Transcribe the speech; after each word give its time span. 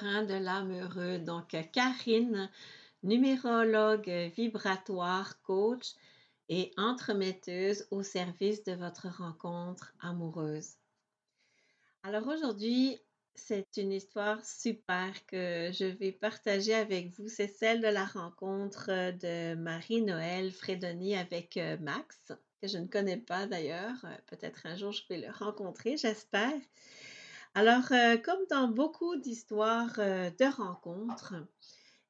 de 0.00 0.34
l'âme 0.34 0.72
heureux. 0.72 1.18
Donc, 1.18 1.54
Karine, 1.72 2.50
numérologue 3.02 4.08
vibratoire, 4.34 5.40
coach 5.42 5.94
et 6.48 6.72
entremetteuse 6.76 7.86
au 7.90 8.02
service 8.02 8.64
de 8.64 8.72
votre 8.72 9.08
rencontre 9.08 9.94
amoureuse. 10.00 10.76
Alors 12.02 12.26
aujourd'hui, 12.26 12.98
c'est 13.34 13.68
une 13.76 13.92
histoire 13.92 14.44
super 14.44 15.12
que 15.26 15.70
je 15.72 15.84
vais 15.84 16.12
partager 16.12 16.74
avec 16.74 17.10
vous. 17.10 17.28
C'est 17.28 17.48
celle 17.48 17.80
de 17.80 17.88
la 17.88 18.04
rencontre 18.04 18.88
de 18.88 19.54
Marie-Noël 19.54 20.52
Fredoni 20.52 21.16
avec 21.16 21.56
euh, 21.56 21.76
Max, 21.80 22.32
que 22.60 22.68
je 22.68 22.78
ne 22.78 22.86
connais 22.86 23.18
pas 23.18 23.46
d'ailleurs. 23.46 23.96
Euh, 24.04 24.16
peut-être 24.26 24.66
un 24.66 24.76
jour 24.76 24.92
je 24.92 25.02
vais 25.08 25.18
le 25.18 25.30
rencontrer, 25.30 25.96
j'espère. 25.96 26.60
Alors, 27.54 27.92
euh, 27.92 28.16
comme 28.16 28.46
dans 28.48 28.68
beaucoup 28.68 29.16
d'histoires 29.16 29.96
de 29.96 30.56
rencontres, 30.56 31.34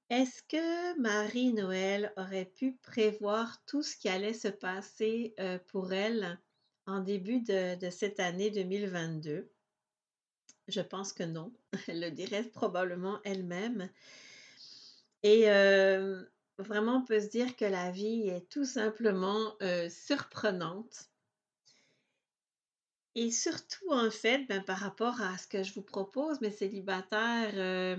est-ce 0.09 0.43
que 0.45 1.01
Marie-Noël 1.01 2.13
aurait 2.17 2.45
pu 2.45 2.77
prévoir 2.83 3.65
tout 3.67 3.83
ce 3.83 3.97
qui 3.97 4.09
allait 4.09 4.35
se 4.35 4.49
passer 4.49 5.35
pour 5.69 5.93
elle 5.93 6.39
en 6.87 7.01
début 7.01 7.41
de, 7.41 7.77
de 7.77 7.91
cette 7.91 8.21
année 8.21 8.51
2022? 8.51 9.51
Je 10.69 10.81
pense 10.81 11.13
que 11.13 11.25
non. 11.25 11.53
Elle 11.89 12.01
le 12.01 12.11
dirait 12.13 12.45
probablement 12.45 13.21
elle-même. 13.25 13.91
Et 15.25 15.47
vraiment, 16.59 16.99
on 16.99 17.05
peut 17.05 17.21
se 17.21 17.29
dire 17.29 17.57
que 17.57 17.65
la 17.65 17.91
vie 17.91 18.29
est 18.29 18.49
tout 18.49 18.65
simplement 18.65 19.57
surprenante. 19.89 21.12
Et 23.15 23.31
surtout, 23.31 23.91
en 23.91 24.11
fait, 24.11 24.47
ben, 24.49 24.63
par 24.63 24.79
rapport 24.79 25.21
à 25.21 25.37
ce 25.39 25.47
que 25.47 25.63
je 25.63 25.75
vous 25.75 25.83
propose, 25.83 26.41
mes 26.41 26.51
célibataires, 26.51 27.99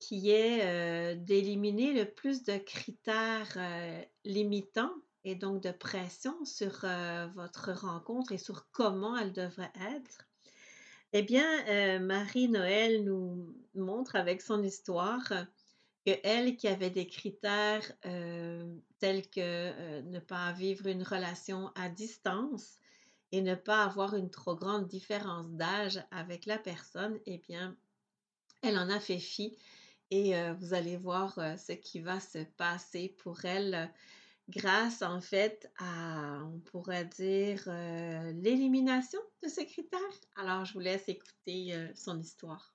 qui 0.00 0.30
est 0.30 1.14
d'éliminer 1.16 1.92
le 1.92 2.04
plus 2.04 2.42
de 2.42 2.58
critères 2.58 3.56
limitants 4.24 4.94
et 5.24 5.36
donc 5.36 5.62
de 5.62 5.70
pression 5.70 6.44
sur 6.44 6.84
votre 7.34 7.70
rencontre 7.70 8.32
et 8.32 8.38
sur 8.38 8.68
comment 8.72 9.16
elle 9.16 9.32
devrait 9.32 9.72
être. 9.96 10.26
Eh 11.14 11.22
bien, 11.22 11.44
euh, 11.68 11.98
Marie-Noël 11.98 13.04
nous 13.04 13.54
montre 13.74 14.16
avec 14.16 14.40
son 14.40 14.62
histoire 14.62 15.28
que 16.06 16.12
elle 16.24 16.56
qui 16.56 16.68
avait 16.68 16.88
des 16.88 17.06
critères 17.06 17.92
euh, 18.06 18.74
tels 18.98 19.28
que 19.28 19.40
euh, 19.40 20.02
ne 20.02 20.20
pas 20.20 20.52
vivre 20.52 20.86
une 20.86 21.02
relation 21.02 21.70
à 21.74 21.90
distance 21.90 22.78
et 23.32 23.42
ne 23.42 23.54
pas 23.54 23.84
avoir 23.84 24.14
une 24.14 24.30
trop 24.30 24.54
grande 24.54 24.86
différence 24.86 25.50
d'âge 25.50 26.02
avec 26.10 26.46
la 26.46 26.58
personne, 26.58 27.18
eh 27.26 27.38
bien, 27.38 27.76
elle 28.62 28.78
en 28.78 28.90
a 28.90 29.00
fait 29.00 29.18
fi 29.18 29.56
et 30.10 30.34
vous 30.60 30.74
allez 30.74 30.98
voir 30.98 31.34
ce 31.58 31.72
qui 31.72 32.00
va 32.00 32.20
se 32.20 32.44
passer 32.56 33.08
pour 33.18 33.46
elle 33.46 33.90
grâce 34.48 35.02
en 35.02 35.20
fait 35.20 35.70
à, 35.78 36.42
on 36.44 36.58
pourrait 36.60 37.06
dire, 37.06 37.62
euh, 37.66 38.32
l'élimination 38.32 39.20
de 39.42 39.48
ce 39.48 39.62
critère. 39.62 40.00
Alors, 40.36 40.64
je 40.64 40.74
vous 40.74 40.80
laisse 40.80 41.08
écouter 41.08 41.74
euh, 41.74 41.88
son 41.94 42.18
histoire. 42.20 42.74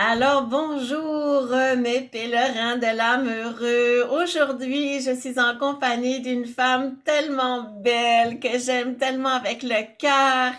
Alors, 0.00 0.42
bonjour 0.42 1.48
mes 1.76 2.02
pèlerins 2.02 2.76
de 2.76 2.86
l'âme 2.86 3.28
heureux. 3.28 4.06
Aujourd'hui, 4.22 5.00
je 5.02 5.10
suis 5.12 5.40
en 5.40 5.58
compagnie 5.58 6.20
d'une 6.20 6.46
femme 6.46 6.98
tellement 7.04 7.62
belle 7.82 8.38
que 8.38 8.60
j'aime 8.60 8.96
tellement 8.96 9.34
avec 9.34 9.64
le 9.64 9.96
cœur, 9.98 10.52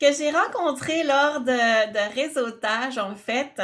que 0.00 0.12
j'ai 0.12 0.32
rencontrée 0.32 1.04
lors 1.04 1.42
de, 1.42 1.92
de 1.92 2.14
réseautage 2.16 2.98
en 2.98 3.14
fait. 3.14 3.62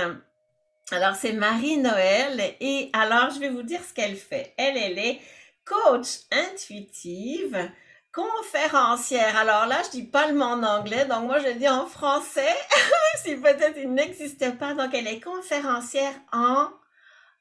Alors, 0.93 1.17
c'est 1.17 1.33
Marie-Noël 1.33 2.55
et 2.61 2.89
alors, 2.93 3.31
je 3.35 3.41
vais 3.41 3.51
vous 3.51 3.65
dire 3.65 3.81
ce 3.83 3.93
qu'elle 3.93 4.15
fait. 4.15 4.55
Elle, 4.57 4.77
elle 4.77 5.01
est 5.01 5.21
coach 5.65 6.21
intuitive, 6.31 7.59
conférencière. 8.13 9.37
Alors 9.37 9.67
là, 9.67 9.83
je 9.85 9.91
dis 9.91 10.05
pas 10.05 10.29
le 10.29 10.35
mot 10.35 10.45
en 10.45 10.63
anglais, 10.63 11.07
donc 11.07 11.25
moi, 11.25 11.41
je 11.41 11.59
dis 11.59 11.69
en 11.69 11.87
français, 11.87 12.55
si 13.23 13.37
peut-être 13.37 13.77
il 13.77 13.93
n'existe 13.93 14.59
pas. 14.59 14.75
Donc, 14.75 14.95
elle 14.95 15.09
est 15.09 15.21
conférencière 15.21 16.15
en 16.33 16.69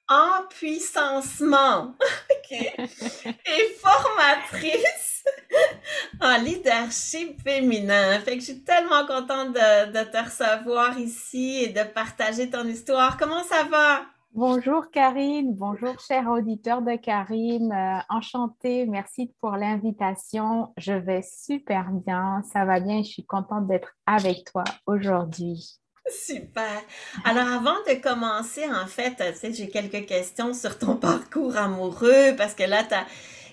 empuissancement 0.07 1.95
okay. 2.39 2.73
et 2.77 3.77
formatrice 3.81 5.23
en 6.21 6.37
leadership 6.37 7.41
féminin. 7.41 8.19
Fait 8.19 8.33
que 8.35 8.39
je 8.39 8.51
suis 8.51 8.63
tellement 8.63 9.05
contente 9.05 9.53
de, 9.53 10.03
te 10.03 10.17
recevoir 10.17 10.97
ici 10.99 11.63
et 11.63 11.67
de 11.69 11.83
partager 11.83 12.49
ton 12.49 12.67
histoire. 12.67 13.17
Comment 13.17 13.43
ça 13.43 13.63
va? 13.63 14.05
Bonjour 14.33 14.89
Karine, 14.91 15.53
bonjour 15.55 15.99
chers 15.99 16.29
auditeurs 16.29 16.81
de 16.81 16.95
Karine, 16.95 17.73
euh, 17.73 17.99
enchantée, 18.07 18.85
merci 18.85 19.33
pour 19.41 19.57
l'invitation. 19.57 20.71
Je 20.77 20.93
vais 20.93 21.21
super 21.21 21.91
bien, 21.91 22.41
ça 22.53 22.63
va 22.63 22.79
bien, 22.79 23.03
je 23.03 23.09
suis 23.09 23.25
contente 23.25 23.67
d'être 23.67 23.89
avec 24.05 24.45
toi 24.49 24.63
aujourd'hui. 24.85 25.81
Super. 26.07 26.81
Alors 27.25 27.45
avant 27.45 27.75
de 27.89 28.01
commencer, 28.01 28.63
en 28.71 28.87
fait, 28.87 29.21
j'ai 29.51 29.67
quelques 29.67 30.05
questions 30.05 30.53
sur 30.53 30.79
ton 30.79 30.95
parcours 30.97 31.57
amoureux 31.57 32.33
parce 32.37 32.53
que 32.53 32.63
là, 32.63 32.85
tu 32.85 32.93
as 32.93 33.05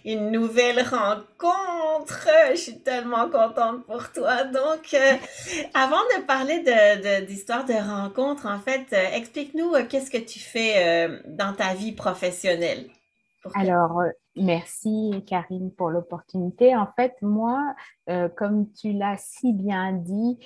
une 0.08 0.30
nouvelle 0.30 0.80
rencontre. 0.80 2.28
Je 2.52 2.56
suis 2.56 2.80
tellement 2.80 3.28
contente 3.28 3.84
pour 3.84 4.10
toi. 4.12 4.44
Donc, 4.44 4.94
euh, 4.94 5.14
avant 5.74 6.02
de 6.16 6.24
parler 6.24 7.26
d'histoire 7.26 7.64
de, 7.64 7.74
de, 7.74 7.78
rencontre, 7.78 8.46
en 8.46 8.58
fait, 8.58 8.86
euh, 8.92 9.16
explique-nous 9.16 9.74
euh, 9.74 9.84
qu'est-ce 9.86 10.10
que 10.10 10.18
tu 10.18 10.38
fais 10.38 11.08
dans 11.26 11.52
ta 11.52 11.74
vie 11.74 11.92
professionnelle. 11.92 12.86
Alors, 13.54 14.02
merci 14.36 15.22
Karine 15.26 15.72
pour 15.72 15.90
l'opportunité. 15.90 16.74
En 16.74 16.88
fait, 16.96 17.14
moi, 17.22 17.74
comme 18.36 18.70
tu 18.72 18.92
l'as 18.92 19.16
si 19.18 19.52
bien 19.52 19.92
dit, 19.92 20.38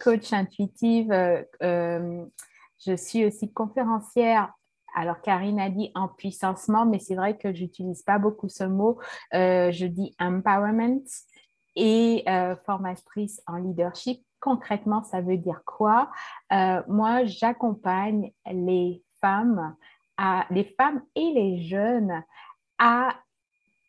coach 0.00 0.32
intuitive, 0.32 1.12
je 1.60 2.96
suis 2.96 3.24
aussi 3.24 3.52
conférencière 3.52 4.52
alors, 4.96 5.20
Karine 5.20 5.60
a 5.60 5.68
dit 5.68 5.92
empuissancement, 5.94 6.86
mais 6.86 6.98
c'est 6.98 7.16
vrai 7.16 7.36
que 7.36 7.52
je 7.52 7.64
n'utilise 7.64 8.02
pas 8.02 8.18
beaucoup 8.18 8.48
ce 8.48 8.64
mot. 8.64 8.98
Euh, 9.34 9.70
je 9.70 9.84
dis 9.84 10.16
empowerment 10.18 11.04
et 11.76 12.24
euh, 12.26 12.56
formatrice 12.64 13.42
en 13.46 13.56
leadership. 13.56 14.24
Concrètement, 14.40 15.02
ça 15.02 15.20
veut 15.20 15.36
dire 15.36 15.60
quoi? 15.66 16.10
Euh, 16.50 16.82
moi, 16.88 17.26
j'accompagne 17.26 18.32
les 18.50 19.04
femmes, 19.20 19.76
les 20.50 20.64
femmes 20.78 21.02
et 21.14 21.30
les 21.32 21.62
jeunes 21.62 22.22
à 22.78 23.10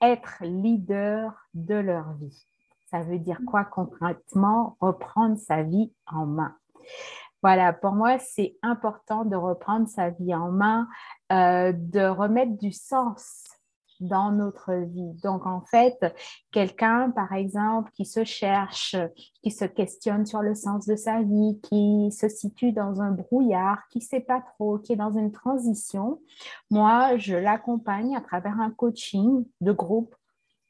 être 0.01 0.39
leaders 0.41 1.33
de 1.53 1.75
leur 1.75 2.15
vie. 2.15 2.45
Ça 2.91 3.01
veut 3.01 3.19
dire 3.19 3.39
quoi 3.47 3.63
concrètement? 3.63 4.75
Reprendre 4.81 5.37
sa 5.37 5.63
vie 5.63 5.93
en 6.05 6.25
main. 6.25 6.57
Voilà, 7.43 7.71
pour 7.71 7.91
moi, 7.91 8.17
c'est 8.19 8.57
important 8.63 9.23
de 9.23 9.35
reprendre 9.35 9.87
sa 9.87 10.09
vie 10.09 10.33
en 10.33 10.51
main, 10.51 10.87
euh, 11.31 11.71
de 11.71 12.07
remettre 12.07 12.57
du 12.57 12.71
sens 12.71 13.43
dans 13.99 14.31
notre 14.31 14.73
vie. 14.73 15.13
Donc, 15.23 15.45
en 15.45 15.61
fait, 15.61 15.97
quelqu'un, 16.51 17.11
par 17.11 17.33
exemple, 17.33 17.91
qui 17.93 18.05
se 18.05 18.23
cherche, 18.23 18.95
qui 19.43 19.51
se 19.51 19.65
questionne 19.65 20.25
sur 20.25 20.41
le 20.41 20.55
sens 20.55 20.85
de 20.85 20.95
sa 20.95 21.21
vie, 21.21 21.59
qui 21.63 22.11
se 22.11 22.27
situe 22.27 22.71
dans 22.71 23.01
un 23.01 23.11
brouillard, 23.11 23.87
qui 23.89 23.99
ne 23.99 24.03
sait 24.03 24.19
pas 24.19 24.41
trop, 24.41 24.79
qui 24.79 24.93
est 24.93 24.97
dans 24.97 25.13
une 25.13 25.31
transition, 25.31 26.19
moi, 26.69 27.17
je 27.17 27.35
l'accompagne 27.35 28.15
à 28.15 28.21
travers 28.21 28.59
un 28.59 28.71
coaching 28.71 29.45
de 29.61 29.71
groupe, 29.71 30.15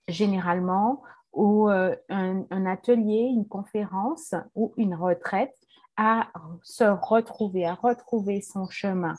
généralement, 0.07 1.01
ou 1.33 1.69
euh, 1.69 1.95
un 2.09 2.65
atelier, 2.65 3.29
une 3.29 3.47
conférence 3.47 4.33
ou 4.55 4.73
une 4.77 4.95
retraite 4.95 5.55
à 5.97 6.31
se 6.63 6.83
retrouver, 6.83 7.65
à 7.65 7.73
retrouver 7.73 8.41
son 8.41 8.69
chemin, 8.69 9.15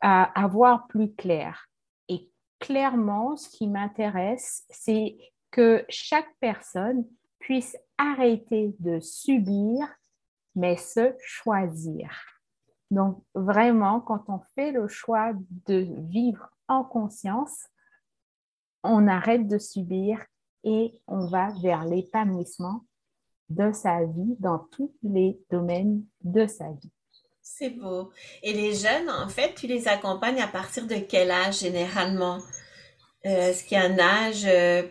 à, 0.00 0.22
avoir 0.40 0.50
voir 0.50 0.86
plus 0.86 1.12
clair. 1.14 1.68
Et 2.08 2.30
clairement, 2.60 3.36
ce 3.36 3.48
qui 3.48 3.66
m'intéresse, 3.66 4.64
c'est 4.70 5.18
que 5.50 5.84
chaque 5.88 6.32
personne 6.38 7.04
puisse 7.40 7.76
arrêter 7.98 8.74
de 8.78 9.00
subir, 9.00 9.86
mais 10.54 10.76
se 10.76 11.14
choisir. 11.20 12.10
Donc, 12.90 13.22
vraiment, 13.34 14.00
quand 14.00 14.24
on 14.28 14.40
fait 14.54 14.72
le 14.72 14.88
choix 14.88 15.32
de 15.66 15.86
vivre 16.08 16.48
en 16.68 16.84
conscience, 16.84 17.66
on 18.82 19.06
arrête 19.08 19.46
de 19.46 19.58
subir 19.58 20.24
et 20.64 21.00
on 21.06 21.26
va 21.26 21.50
vers 21.60 21.84
l'épanouissement 21.84 22.84
de 23.50 23.72
sa 23.72 24.04
vie 24.04 24.36
dans 24.38 24.58
tous 24.70 24.92
les 25.02 25.38
domaines 25.50 26.02
de 26.22 26.46
sa 26.46 26.70
vie. 26.70 26.90
C'est 27.42 27.70
beau. 27.70 28.10
Et 28.42 28.52
les 28.52 28.72
jeunes, 28.74 29.10
en 29.10 29.28
fait, 29.28 29.54
tu 29.54 29.66
les 29.66 29.88
accompagnes 29.88 30.40
à 30.40 30.46
partir 30.46 30.86
de 30.86 30.94
quel 30.94 31.30
âge 31.30 31.60
généralement? 31.60 32.38
Euh, 33.26 33.50
est-ce 33.50 33.64
qu'il 33.64 33.76
y 33.76 33.80
a 33.80 33.84
un 33.84 33.98
âge 33.98 34.46
euh, 34.46 34.88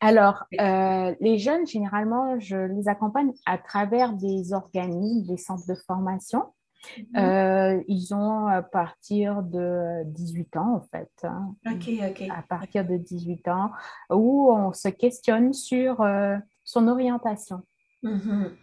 Alors, 0.00 0.44
euh, 0.60 1.14
les 1.20 1.38
jeunes, 1.38 1.66
généralement, 1.66 2.38
je 2.40 2.56
les 2.56 2.88
accompagne 2.88 3.32
à 3.46 3.58
travers 3.58 4.12
des 4.12 4.52
organismes, 4.52 5.26
des 5.26 5.38
centres 5.38 5.66
de 5.68 5.76
formation. 5.86 6.44
Mhm. 7.14 7.84
Ils 7.88 8.14
ont 8.14 8.46
à 8.46 8.62
partir 8.62 9.42
de 9.42 10.02
18 10.04 10.56
ans, 10.56 10.76
en 10.76 10.80
fait. 10.80 11.10
Hein. 11.22 11.54
OK, 11.66 11.88
OK. 12.10 12.28
À 12.30 12.42
partir 12.42 12.84
de 12.84 12.96
18 12.96 13.48
ans, 13.48 13.70
où 14.10 14.52
on 14.52 14.72
se 14.72 14.88
questionne 14.88 15.52
sur 15.52 16.04
son 16.66 16.88
orientation. 16.88 17.62
Mhm. 18.02 18.54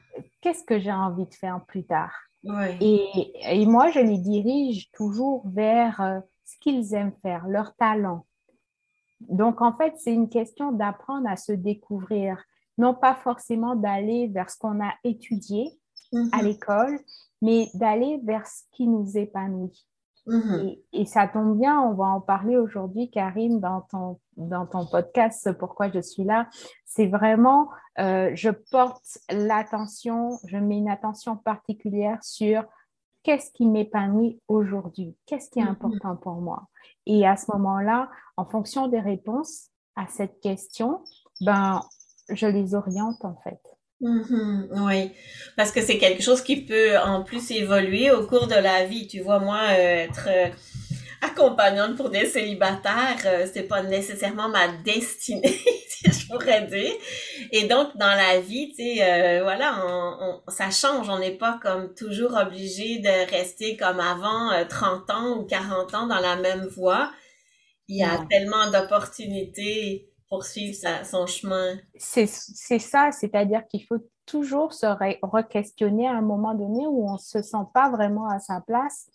Qu'est-ce 0.42 0.64
que 0.64 0.78
j'ai 0.78 0.92
envie 0.92 1.26
de 1.26 1.34
faire 1.34 1.66
plus 1.66 1.86
tard? 1.86 2.14
Et, 2.82 3.32
et, 3.42 3.66
moi, 3.66 3.90
je 3.90 4.00
les 4.00 4.18
dirige 4.18 4.92
toujours 4.92 5.48
vers 5.48 6.22
ce 6.44 6.58
qu'ils 6.60 6.94
aiment 6.94 7.16
faire, 7.22 7.48
leur 7.48 7.74
talent. 7.78 8.26
Donc, 9.22 9.62
en 9.62 9.74
fait, 9.78 9.94
c'est 9.98 10.14
une 10.14 10.28
question 10.28 10.74
d'apprendre 10.74 11.30
à 11.30 11.38
se 11.38 11.54
découvrir, 11.54 12.44
non 12.78 12.94
pas 12.94 13.16
forcément 13.16 13.76
d'aller 13.76 14.28
vers 14.28 14.50
ce 14.50 14.58
qu'on 14.58 14.84
a 14.84 14.94
étudié 15.06 15.72
à 16.12 16.18
mm-hmm. 16.18 16.44
l'école, 16.44 17.00
mais 17.42 17.70
d'aller 17.76 18.20
vers 18.24 18.46
ce 18.46 18.64
qui 18.74 18.88
nous 18.88 19.18
épanouit. 19.18 19.88
Mm-hmm. 20.26 20.80
et, 20.94 21.06
ça 21.06 21.28
tombe 21.28 21.60
bien, 21.60 21.82
on 21.82 21.94
va 21.94 22.06
en 22.06 22.22
parler 22.22 22.56
aujourd'hui, 22.56 23.10
Karine, 23.10 23.60
dans 23.60 23.82
ton, 23.82 24.20
dans 24.38 24.66
ton 24.66 24.86
podcast, 24.86 25.52
Pourquoi 25.58 25.92
je 25.92 26.00
suis 26.00 26.24
là. 26.24 26.48
C'est 26.86 27.08
vraiment, 27.08 27.70
euh, 28.00 28.32
je 28.34 28.50
porte 28.50 29.18
l'attention, 29.30 30.38
je 30.48 30.58
mets 30.58 30.78
une 30.78 30.90
attention 30.90 31.36
particulière 31.36 32.24
sur 32.24 32.64
qu'est-ce 33.24 33.52
qui 33.52 33.66
m'épanouit 33.66 34.42
aujourd'hui, 34.48 35.18
qu'est-ce 35.26 35.50
qui 35.50 35.60
est 35.60 35.64
mm-hmm. 35.64 35.70
important 35.70 36.16
pour 36.16 36.36
moi. 36.36 36.68
Et 37.06 37.28
à 37.28 37.36
ce 37.36 37.52
moment-là, 37.52 38.10
en 38.38 38.46
fonction 38.46 38.88
des 38.88 39.00
réponses 39.00 39.72
à 39.96 40.08
cette 40.08 40.40
question, 40.40 41.04
ben, 41.42 41.82
je 42.30 42.48
les 42.48 42.76
oriente 42.76 43.24
en 43.26 43.36
fait. 43.44 43.60
Mm-hmm. 44.04 44.68
oui, 44.82 45.12
parce 45.56 45.72
que 45.72 45.82
c'est 45.82 45.98
quelque 45.98 46.22
chose 46.22 46.42
qui 46.42 46.58
peut 46.58 46.98
en 47.00 47.24
plus 47.24 47.52
évoluer 47.52 48.12
au 48.12 48.28
cours 48.28 48.48
de 48.48 48.56
la 48.56 48.86
vie. 48.86 49.08
Tu 49.08 49.22
vois, 49.22 49.40
moi, 49.40 49.62
euh, 49.70 50.04
être 50.04 50.28
euh, 50.28 50.50
accompagnante 51.22 51.96
pour 51.96 52.10
des 52.10 52.26
célibataires, 52.26 53.22
euh, 53.26 53.48
c'est 53.52 53.64
pas 53.64 53.82
nécessairement 53.82 54.50
ma 54.50 54.68
destinée, 54.84 55.58
je 56.04 56.28
pourrais 56.28 56.64
dire. 56.64 56.92
Et 57.54 57.64
donc, 57.70 57.96
dans 57.96 58.14
la 58.14 58.42
vie, 58.42 58.74
tu 58.78 58.84
sais, 58.84 59.40
voilà, 59.42 59.86
on, 59.88 60.42
ça 60.50 60.70
change. 60.70 61.08
On 61.08 61.20
n'est 61.20 61.38
pas 61.38 61.58
comme 61.64 61.94
toujours 61.96 62.36
obligé 62.36 63.00
de 63.00 63.32
rester 63.32 63.78
comme 63.78 64.02
avant 64.02 64.52
30 64.68 65.10
ans 65.12 65.38
ou 65.38 65.46
40 65.46 65.94
ans 65.94 66.08
dans 66.08 66.20
la 66.20 66.36
même 66.36 66.66
voie. 66.66 67.10
Il 67.88 67.98
y 67.98 68.04
a 68.04 68.26
tellement 68.30 68.70
d'opportunités 68.70 70.13
poursuivre 70.34 70.76
son 71.06 71.28
chemin. 71.28 71.76
C'est 71.96 72.26
ça, 72.80 73.12
c'est-à-dire 73.12 73.68
qu'il 73.68 73.86
faut 73.86 74.00
toujours 74.26 74.74
se 74.74 74.88
re-questionner 74.88 76.08
à 76.08 76.14
un 76.14 76.22
moment 76.22 76.56
donné 76.56 76.88
où 76.88 77.08
on 77.08 77.14
ne 77.14 77.18
se 77.20 77.44
sent 77.44 77.66
pas 77.72 77.92
vraiment 77.92 78.28
à 78.28 78.40
sa 78.40 78.60
place. 78.62 79.12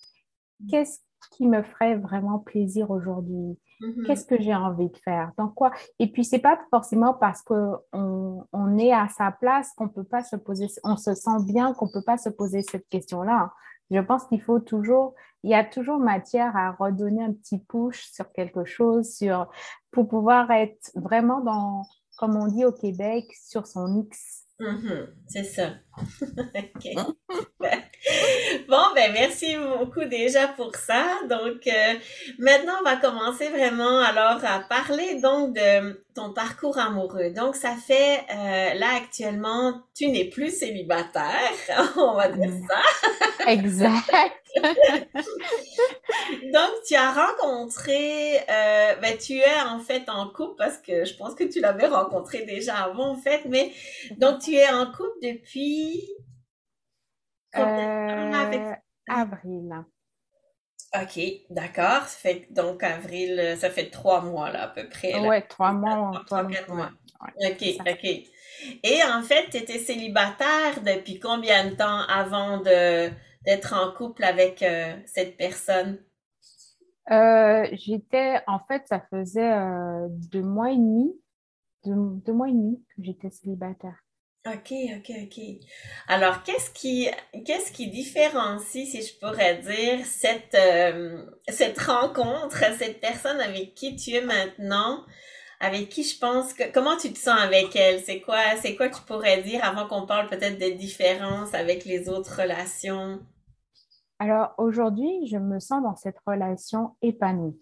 Qu'est-ce 0.70 1.00
qui 1.32 1.48
me 1.48 1.64
ferait 1.64 1.96
vraiment 1.96 2.38
plaisir 2.38 2.92
aujourd'hui? 2.92 3.58
Mm-hmm. 3.80 4.06
Qu'est-ce 4.06 4.26
que 4.26 4.40
j'ai 4.40 4.54
envie 4.54 4.90
de 4.90 4.96
faire? 4.98 5.32
Donc 5.36 5.54
quoi? 5.54 5.72
Et 5.98 6.12
puis, 6.12 6.24
c'est 6.24 6.38
pas 6.38 6.56
forcément 6.70 7.14
parce 7.14 7.42
qu'on 7.42 7.78
on 7.92 8.78
est 8.78 8.92
à 8.92 9.08
sa 9.08 9.32
place 9.32 9.72
qu'on 9.76 9.88
peut 9.88 10.04
pas 10.04 10.22
se 10.22 10.36
poser, 10.36 10.68
on 10.84 10.96
se 10.96 11.14
sent 11.14 11.42
bien 11.46 11.74
qu'on 11.74 11.88
peut 11.88 12.04
pas 12.04 12.16
se 12.16 12.28
poser 12.28 12.62
cette 12.62 12.88
question-là. 12.88 13.52
Je 13.90 14.00
pense 14.00 14.26
qu'il 14.26 14.40
faut 14.40 14.60
toujours, 14.60 15.14
il 15.42 15.50
y 15.50 15.54
a 15.54 15.64
toujours 15.64 15.98
matière 15.98 16.56
à 16.56 16.72
redonner 16.72 17.22
un 17.22 17.32
petit 17.32 17.58
push 17.58 18.10
sur 18.12 18.32
quelque 18.32 18.64
chose, 18.64 19.14
sur, 19.14 19.50
pour 19.90 20.08
pouvoir 20.08 20.50
être 20.50 20.90
vraiment 20.94 21.40
dans, 21.40 21.82
comme 22.18 22.36
on 22.36 22.46
dit 22.46 22.64
au 22.64 22.72
Québec, 22.72 23.24
sur 23.32 23.66
son 23.66 24.02
X. 24.02 24.44
Mm-hmm. 24.60 25.06
c'est 25.28 25.44
ça. 25.44 25.74
bon, 28.68 28.82
ben 28.94 29.12
merci 29.12 29.56
beaucoup 29.56 30.04
déjà 30.04 30.48
pour 30.48 30.74
ça. 30.76 31.04
Donc, 31.28 31.66
euh, 31.66 31.94
maintenant, 32.38 32.74
on 32.80 32.84
va 32.84 32.96
commencer 32.96 33.48
vraiment 33.48 34.00
alors 34.00 34.40
à 34.44 34.60
parler 34.60 35.20
donc 35.20 35.54
de 35.54 36.04
ton 36.14 36.32
parcours 36.32 36.78
amoureux. 36.78 37.30
Donc, 37.30 37.56
ça 37.56 37.74
fait 37.74 38.20
euh, 38.30 38.74
là 38.74 38.96
actuellement, 38.96 39.82
tu 39.96 40.08
n'es 40.08 40.26
plus 40.26 40.50
célibataire, 40.56 41.52
on 41.96 42.14
va 42.14 42.28
dire 42.28 42.50
mm. 42.50 42.66
ça. 42.68 43.46
exact. 43.48 44.34
donc, 46.52 46.70
tu 46.86 46.94
as 46.94 47.12
rencontré, 47.12 48.38
euh, 48.48 48.94
ben, 49.02 49.18
tu 49.18 49.38
es 49.38 49.60
en 49.66 49.80
fait 49.80 50.08
en 50.08 50.28
couple 50.28 50.54
parce 50.56 50.78
que 50.78 51.04
je 51.04 51.14
pense 51.14 51.34
que 51.34 51.44
tu 51.44 51.60
l'avais 51.60 51.88
rencontré 51.88 52.42
déjà 52.42 52.76
avant 52.76 53.10
en 53.10 53.16
fait, 53.16 53.42
mais 53.46 53.72
donc 54.18 54.40
tu 54.40 54.54
es 54.54 54.68
en 54.68 54.86
couple 54.86 55.18
depuis 55.22 56.08
euh, 57.56 58.74
avril. 59.08 59.84
OK, 60.94 61.20
d'accord. 61.50 62.02
Ça 62.02 62.18
fait 62.18 62.46
donc 62.50 62.82
avril, 62.82 63.56
ça 63.58 63.70
fait 63.70 63.90
trois 63.90 64.22
mois 64.22 64.50
là 64.50 64.64
à 64.64 64.68
peu 64.68 64.88
près. 64.88 65.18
Oui, 65.18 65.36
trois 65.48 65.72
mois. 65.72 66.22
Trois, 66.26 66.46
quatre 66.46 66.72
mois. 66.72 66.90
OK, 67.20 67.64
OK. 67.80 68.04
Et 68.82 69.02
en 69.04 69.22
fait, 69.22 69.50
tu 69.50 69.58
étais 69.58 69.78
célibataire 69.78 70.82
depuis 70.84 71.20
combien 71.20 71.70
de 71.70 71.74
temps 71.74 72.00
avant 72.08 72.58
de 72.58 73.10
d'être 73.44 73.74
en 73.74 73.92
couple 73.92 74.24
avec 74.24 74.62
euh, 74.62 74.94
cette 75.06 75.36
personne? 75.36 75.98
Euh, 77.10 77.66
j'étais, 77.72 78.40
en 78.46 78.58
fait, 78.58 78.86
ça 78.86 79.00
faisait 79.10 79.52
deux 80.10 80.42
mois 80.42 80.70
et 80.70 80.76
demi, 80.76 81.14
deux 81.84 82.32
mois 82.32 82.48
et 82.48 82.52
demi 82.52 82.84
que 82.96 83.02
j'étais 83.02 83.30
célibataire. 83.30 83.96
OK, 84.46 84.72
OK, 84.96 85.12
OK. 85.24 85.40
Alors, 86.06 86.42
qu'est-ce 86.42 86.70
qui, 86.70 87.08
qu'est-ce 87.44 87.72
qui 87.72 87.90
différencie, 87.90 88.88
si 88.88 89.02
je 89.02 89.18
pourrais 89.18 89.58
dire, 89.58 90.06
cette, 90.06 90.54
euh, 90.54 91.26
cette 91.48 91.78
rencontre, 91.78 92.56
cette 92.78 93.00
personne 93.00 93.40
avec 93.40 93.74
qui 93.74 93.96
tu 93.96 94.12
es 94.12 94.22
maintenant, 94.22 95.04
avec 95.60 95.88
qui 95.88 96.02
je 96.02 96.18
pense 96.18 96.54
que, 96.54 96.72
comment 96.72 96.96
tu 96.96 97.12
te 97.12 97.18
sens 97.18 97.38
avec 97.38 97.74
elle? 97.76 98.00
C'est 98.00 98.20
quoi, 98.20 98.38
c'est 98.62 98.76
quoi 98.76 98.88
tu 98.88 99.02
pourrais 99.02 99.42
dire 99.42 99.64
avant 99.64 99.86
qu'on 99.86 100.06
parle 100.06 100.28
peut-être 100.28 100.56
des 100.56 100.74
différences 100.74 101.52
avec 101.52 101.84
les 101.84 102.08
autres 102.08 102.40
relations? 102.40 103.20
Alors, 104.20 104.54
aujourd'hui, 104.56 105.26
je 105.26 105.36
me 105.36 105.60
sens 105.60 105.82
dans 105.82 105.96
cette 105.96 106.18
relation 106.26 106.96
épanouie. 107.02 107.60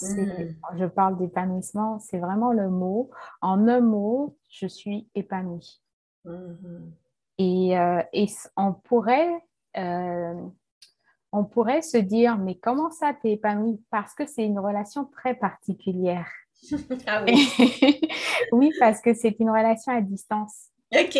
Mmh. 0.00 0.54
Je 0.78 0.86
parle 0.86 1.18
d'épanouissement, 1.18 1.98
c'est 1.98 2.18
vraiment 2.18 2.52
le 2.52 2.70
mot. 2.70 3.10
En 3.42 3.68
un 3.68 3.80
mot, 3.80 4.36
je 4.48 4.66
suis 4.66 5.08
épanouie. 5.14 5.81
Mm-hmm. 6.26 6.90
Et, 7.38 7.78
euh, 7.78 8.02
et, 8.12 8.26
on 8.56 8.72
pourrait, 8.72 9.32
euh, 9.76 10.34
on 11.32 11.44
pourrait 11.44 11.82
se 11.82 11.96
dire, 11.96 12.38
mais 12.38 12.56
comment 12.56 12.90
ça 12.90 13.14
t'es 13.14 13.32
épanoui? 13.32 13.80
Parce 13.90 14.14
que 14.14 14.26
c'est 14.26 14.44
une 14.44 14.58
relation 14.58 15.04
très 15.06 15.34
particulière. 15.34 16.30
ah 17.06 17.24
oui. 17.24 17.48
oui, 18.52 18.72
parce 18.78 19.00
que 19.00 19.14
c'est 19.14 19.36
une 19.40 19.50
relation 19.50 19.92
à 19.92 20.00
distance. 20.00 20.68
OK. 20.94 21.18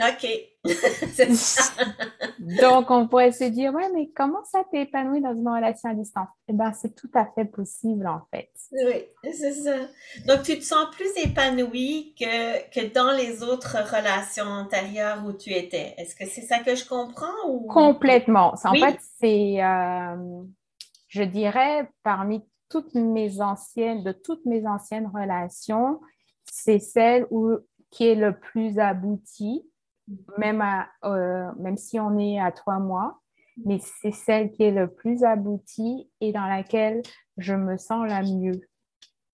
OK. 0.00 0.26
Donc, 2.60 2.90
on 2.90 3.06
pourrait 3.06 3.32
se 3.32 3.44
dire, 3.44 3.72
ouais, 3.74 3.90
mais 3.94 4.10
comment 4.14 4.42
ça 4.44 4.62
t'est 4.70 4.82
épanoui 4.82 5.20
dans 5.20 5.34
une 5.34 5.48
relation 5.48 5.90
à 5.90 5.94
distance? 5.94 6.28
Eh 6.48 6.52
bien, 6.52 6.72
c'est 6.72 6.94
tout 6.94 7.10
à 7.14 7.26
fait 7.34 7.44
possible, 7.44 8.06
en 8.06 8.22
fait. 8.32 8.50
Oui, 8.72 9.04
c'est 9.32 9.52
ça. 9.52 9.76
Donc, 10.26 10.42
tu 10.42 10.58
te 10.58 10.64
sens 10.64 10.86
plus 10.92 11.10
épanoui 11.16 12.14
que, 12.18 12.70
que 12.70 12.92
dans 12.92 13.12
les 13.12 13.42
autres 13.42 13.76
relations 13.76 14.46
antérieures 14.46 15.22
où 15.26 15.32
tu 15.32 15.52
étais. 15.52 15.94
Est-ce 15.98 16.14
que 16.14 16.26
c'est 16.26 16.42
ça 16.42 16.60
que 16.60 16.74
je 16.74 16.86
comprends? 16.86 17.48
Ou... 17.48 17.66
Complètement. 17.66 18.54
En 18.64 18.74
fait, 18.74 18.98
c'est, 19.18 19.62
euh, 19.62 20.42
je 21.08 21.22
dirais, 21.22 21.90
parmi 22.02 22.42
toutes 22.70 22.94
mes 22.94 23.40
anciennes, 23.40 24.02
de 24.02 24.12
toutes 24.12 24.46
mes 24.46 24.66
anciennes 24.66 25.10
relations, 25.12 26.00
c'est 26.50 26.78
celle 26.78 27.26
où, 27.30 27.56
qui 27.90 28.06
est 28.06 28.14
le 28.14 28.38
plus 28.38 28.78
aboutie 28.78 29.69
même, 30.38 30.64
euh, 31.04 31.50
même 31.58 31.76
si 31.76 31.98
on 32.00 32.18
est 32.18 32.40
à 32.40 32.50
trois 32.52 32.78
mois, 32.78 33.20
mais 33.64 33.78
c'est 33.80 34.12
celle 34.12 34.50
qui 34.50 34.62
est 34.64 34.70
le 34.70 34.90
plus 34.90 35.22
aboutie 35.24 36.08
et 36.20 36.32
dans 36.32 36.46
laquelle 36.46 37.02
je 37.36 37.54
me 37.54 37.76
sens 37.76 38.08
la 38.08 38.22
mieux. 38.22 38.60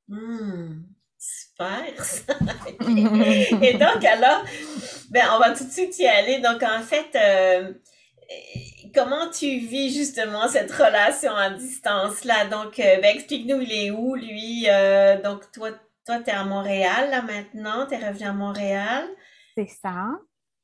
Hmm, 0.09 0.83
super! 1.19 1.85
et 3.63 3.75
donc, 3.75 4.05
alors, 4.05 4.45
ben, 5.11 5.25
on 5.35 5.39
va 5.39 5.55
tout 5.57 5.65
de 5.65 5.71
suite 5.71 5.99
y 5.99 6.07
aller. 6.07 6.41
Donc, 6.41 6.63
en 6.63 6.81
fait, 6.81 7.15
euh, 7.15 7.73
comment 8.95 9.31
tu 9.31 9.59
vis 9.59 9.97
justement 9.97 10.49
cette 10.49 10.73
relation 10.73 11.35
à 11.35 11.51
distance-là? 11.51 12.47
Donc, 12.47 12.79
euh, 12.81 13.01
ben, 13.01 13.15
explique-nous, 13.17 13.61
il 13.61 13.73
est 13.73 13.91
où, 13.91 14.15
lui? 14.15 14.67
donc, 15.23 15.51
toi, 15.53 15.71
toi, 16.05 16.21
tu 16.21 16.31
es 16.31 16.35
à 16.35 16.45
Montréal, 16.45 17.11
là, 17.11 17.23
maintenant. 17.23 17.87
Tu 17.87 17.95
es 17.95 18.09
revenu 18.09 18.27
à 18.27 18.33
Montréal. 18.33 19.07
C'est 19.57 19.69
ça. 19.69 20.19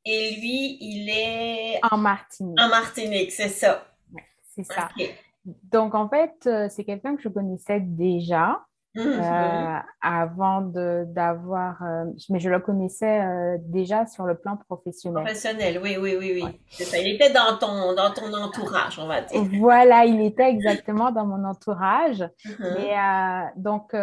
Et 0.04 0.36
lui, 0.36 0.78
il 0.80 1.08
est... 1.08 1.80
En 1.90 1.96
Martinique. 1.96 2.60
En 2.60 2.68
Martinique, 2.68 3.30
c'est 3.30 3.48
ça. 3.48 3.86
c'est 4.54 4.64
ça. 4.64 4.88
Donc, 5.44 5.94
en 5.94 6.08
fait, 6.08 6.34
euh, 6.46 6.68
c'est 6.68 6.84
quelqu'un 6.84 7.16
que 7.16 7.22
je 7.22 7.28
connaissais 7.28 7.80
déjà. 7.80 8.64
Mhm. 8.94 9.82
avant 10.02 10.60
d'avoir, 10.60 11.82
mais 12.28 12.38
je 12.38 12.50
le 12.50 12.60
connaissais 12.60 13.56
déjà 13.60 14.04
sur 14.04 14.24
le 14.24 14.34
plan 14.34 14.58
professionnel. 14.58 15.24
Professionnel, 15.24 15.80
oui, 15.82 15.96
oui, 15.98 16.14
oui, 16.18 16.42
oui. 16.44 16.84
Ça. 16.84 16.98
Il 16.98 17.14
était 17.14 17.32
dans 17.32 17.56
ton, 17.56 17.94
dans 17.94 18.12
ton 18.12 18.30
entourage, 18.34 18.98
on 18.98 19.06
va 19.06 19.22
dire. 19.22 19.42
Voilà, 19.58 20.04
il 20.04 20.20
était 20.20 20.50
exactement 20.50 21.10
dans 21.10 21.24
mon 21.24 21.42
entourage. 21.44 22.22
Mhm. 22.44 22.76
Et 22.80 22.94
donc, 23.56 23.96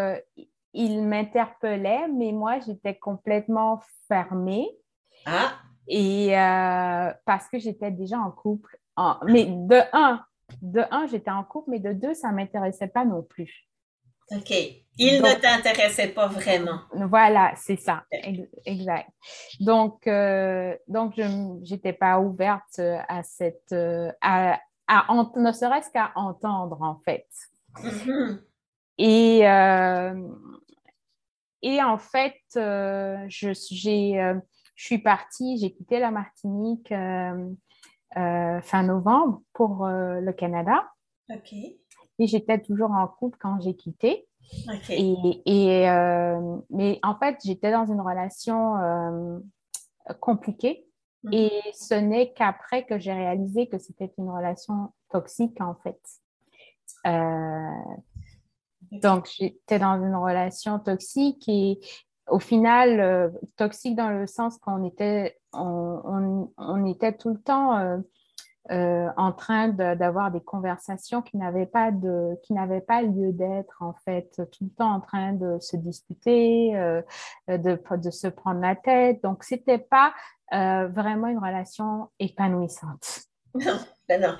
il 0.73 1.03
m'interpellait, 1.03 2.07
mais 2.07 2.31
moi, 2.31 2.59
j'étais 2.65 2.95
complètement 2.95 3.81
fermée. 4.07 4.67
Ah. 5.25 5.51
Et 5.89 6.37
euh, 6.37 7.11
parce 7.25 7.47
que 7.49 7.57
j'étais 7.57 7.89
déjà 7.89 8.19
en 8.19 8.29
couple. 8.29 8.77
mais 9.25 9.45
de 9.45 9.81
un, 9.91 10.23
de 10.61 10.81
un, 10.91 11.07
j'étais 11.07 11.31
en 11.31 11.43
couple, 11.43 11.71
mais 11.71 11.79
de 11.79 11.93
deux, 11.93 12.13
ça 12.13 12.29
ne 12.29 12.35
m'intéressait 12.35 12.87
pas 12.87 13.05
non 13.05 13.23
plus. 13.23 13.67
OK. 14.31 14.51
Il 14.99 15.21
ne 15.23 15.41
t'intéressait 15.41 16.09
pas 16.09 16.27
vraiment. 16.27 16.81
Voilà, 16.93 17.53
c'est 17.55 17.79
ça. 17.79 18.03
Exact. 18.65 19.09
Donc, 19.59 20.05
euh, 20.05 20.77
donc 20.87 21.13
je 21.15 21.73
n'étais 21.73 21.93
pas 21.93 22.19
ouverte 22.19 22.79
à 22.79 23.23
cette. 23.23 23.73
à, 24.21 24.59
ne 24.87 25.51
serait-ce 25.51 25.89
qu'à 25.89 26.11
entendre, 26.15 26.79
en 26.83 26.99
fait. 27.03 27.27
Mm-hmm. 27.77 28.39
Et, 28.99 29.47
euh, 29.47 30.27
et 31.63 31.81
en 31.81 31.97
fait, 31.97 32.41
je, 32.53 33.57
j'ai 33.71 34.39
je 34.79 34.85
suis 34.85 34.97
partie, 34.99 35.57
j'ai 35.57 35.73
quitté 35.73 35.99
la 35.99 36.09
Martinique 36.09 36.89
euh, 36.93 37.49
euh, 38.15 38.61
fin 38.61 38.83
novembre 38.83 39.41
pour 39.51 39.85
euh, 39.85 40.21
le 40.21 40.31
Canada. 40.31 40.89
OK. 41.29 41.51
Et 41.51 42.27
j'étais 42.27 42.61
toujours 42.61 42.91
en 42.91 43.05
couple 43.05 43.37
quand 43.41 43.59
j'ai 43.59 43.75
quitté. 43.75 44.25
OK. 44.69 44.89
Et, 44.89 45.85
mais 46.69 46.97
en 47.03 47.15
fait, 47.17 47.39
j'étais 47.43 47.73
dans 47.73 47.87
une 47.87 47.99
relation 47.99 49.41
compliquée. 50.21 50.87
Mhm. 51.23 51.33
Et 51.33 51.51
ce 51.73 51.95
n'est 51.95 52.31
qu'après 52.31 52.85
que 52.85 52.97
j'ai 52.99 53.11
réalisé 53.11 53.67
que 53.67 53.79
c'était 53.79 54.13
une 54.17 54.29
relation 54.29 54.93
toxique, 55.09 55.59
en 55.59 55.75
fait. 55.83 55.99
donc, 58.93 59.27
j'étais 59.37 59.77
dans 59.77 60.01
une 60.01 60.15
relation 60.15 60.79
toxique 60.79 61.43
et, 61.49 61.81
au 62.29 62.39
final, 62.39 62.99
euh, 62.99 63.29
toxique 63.57 63.95
dans 63.95 64.09
le 64.09 64.27
sens 64.27 64.57
qu'on 64.57 64.83
était, 64.83 65.37
on, 65.53 66.85
était 66.85 67.13
tout 67.13 67.29
le 67.29 67.39
temps 67.39 67.77
euh, 67.77 67.97
euh, 68.71 69.09
en 69.17 69.31
train 69.31 69.69
d'avoir 69.69 70.31
des 70.31 70.41
conversations 70.41 71.21
qui 71.21 71.37
n'avaient 71.37 71.65
pas, 71.65 71.91
de, 71.91 72.35
qui 72.43 72.53
pas 72.87 73.01
lieu 73.01 73.31
d'être, 73.31 73.77
en 73.81 73.93
fait, 74.05 74.41
tout 74.51 74.65
le 74.65 74.69
temps 74.69 74.93
en 74.93 74.99
train 74.99 75.33
de 75.33 75.57
se 75.59 75.75
disputer, 75.75 76.73
de, 77.47 77.95
de, 77.95 78.11
se 78.11 78.27
prendre 78.27 78.61
la 78.61 78.75
tête. 78.75 79.23
Donc, 79.23 79.43
ce 79.43 79.55
n'était 79.55 79.79
pas 79.79 80.13
vraiment 80.51 81.27
une 81.27 81.39
relation 81.39 82.09
épanouissante. 82.19 83.28
Non, 83.55 83.79
ben 84.07 84.21
non. 84.21 84.35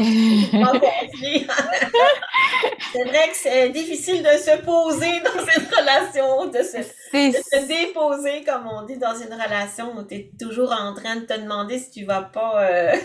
c'est 2.91 3.03
vrai 3.03 3.29
que 3.29 3.35
c'est 3.35 3.69
difficile 3.69 4.21
de 4.23 4.37
se 4.37 4.57
poser 4.63 5.19
dans 5.21 5.39
une 5.39 5.67
relation, 5.67 6.45
de 6.47 6.63
se, 6.63 7.67
déposer, 7.67 8.43
comme 8.43 8.67
on 8.67 8.85
dit, 8.85 8.97
dans 8.97 9.15
une 9.15 9.33
relation 9.33 9.95
où 9.95 10.03
tu 10.03 10.15
es 10.15 10.31
toujours 10.39 10.71
en 10.71 10.93
train 10.93 11.17
de 11.17 11.25
te 11.25 11.39
demander 11.39 11.79
si 11.79 11.91
tu 11.91 12.05
vas 12.05 12.21
pas 12.21 12.63
euh, 12.63 12.95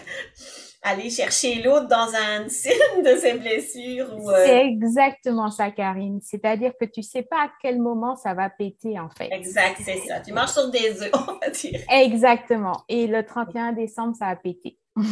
aller 0.84 1.10
chercher 1.10 1.62
l'autre 1.62 1.88
dans 1.88 2.14
un 2.14 2.48
signe 2.48 3.02
de 3.02 3.16
ses 3.16 3.34
blessures. 3.34 4.12
Euh, 4.28 4.44
c'est 4.44 4.66
exactement 4.66 5.50
ça, 5.50 5.70
Karine. 5.70 6.20
C'est-à-dire 6.22 6.72
que 6.78 6.84
tu 6.84 7.02
sais 7.02 7.22
pas 7.22 7.44
à 7.44 7.48
quel 7.62 7.80
moment 7.80 8.16
ça 8.16 8.34
va 8.34 8.50
péter, 8.50 8.98
en 9.00 9.08
fait. 9.08 9.28
Exact, 9.32 9.80
c'est 9.82 9.98
ça. 10.06 10.20
Tu 10.20 10.32
marches 10.32 10.52
sur 10.52 10.70
des 10.70 11.02
œufs, 11.02 11.10
on 11.28 11.38
va 11.38 11.50
dire. 11.50 11.80
Exactement. 11.90 12.84
Et 12.88 13.06
le 13.06 13.24
31 13.24 13.72
décembre, 13.72 14.14
ça 14.16 14.28
a 14.28 14.36
pété. 14.36 14.78
Donc 14.96 15.10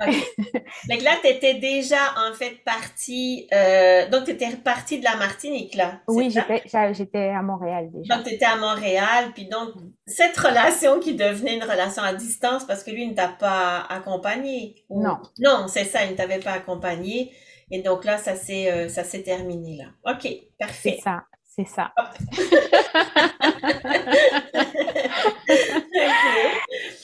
là, 1.02 1.12
tu 1.22 1.28
étais 1.28 1.54
déjà 1.54 2.14
en 2.16 2.32
fait 2.34 2.62
partie, 2.64 3.46
euh, 3.52 4.08
donc 4.08 4.24
tu 4.24 4.32
étais 4.32 4.48
repartie 4.48 4.98
de 4.98 5.04
la 5.04 5.16
Martinique 5.16 5.74
là. 5.74 6.00
Oui, 6.08 6.30
j'étais 6.30 7.28
à 7.28 7.42
Montréal 7.42 7.90
déjà. 7.92 8.16
Donc 8.16 8.26
tu 8.26 8.34
étais 8.34 8.44
à 8.44 8.56
Montréal, 8.56 9.30
puis 9.34 9.46
donc 9.46 9.70
cette 10.06 10.36
relation 10.36 10.98
qui 11.00 11.14
devenait 11.14 11.56
une 11.56 11.62
relation 11.62 12.02
à 12.02 12.14
distance 12.14 12.64
parce 12.64 12.82
que 12.82 12.90
lui 12.90 13.06
ne 13.06 13.14
t'a 13.14 13.28
pas 13.28 13.86
accompagné. 13.88 14.84
Non. 14.90 15.18
Non, 15.38 15.68
c'est 15.68 15.84
ça, 15.84 16.04
il 16.04 16.12
ne 16.12 16.16
t'avait 16.16 16.40
pas 16.40 16.52
accompagné. 16.52 17.32
Et 17.70 17.80
donc 17.82 18.04
là, 18.04 18.18
ça 18.18 18.34
s'est 18.34 18.70
euh, 18.70 18.88
ça 18.88 19.04
s'est 19.04 19.22
terminé 19.22 19.76
là. 19.76 19.84
OK, 20.12 20.28
parfait. 20.58 20.98
C'est 20.98 21.02
ça, 21.02 21.24
c'est 21.44 21.68
ça. 21.68 21.92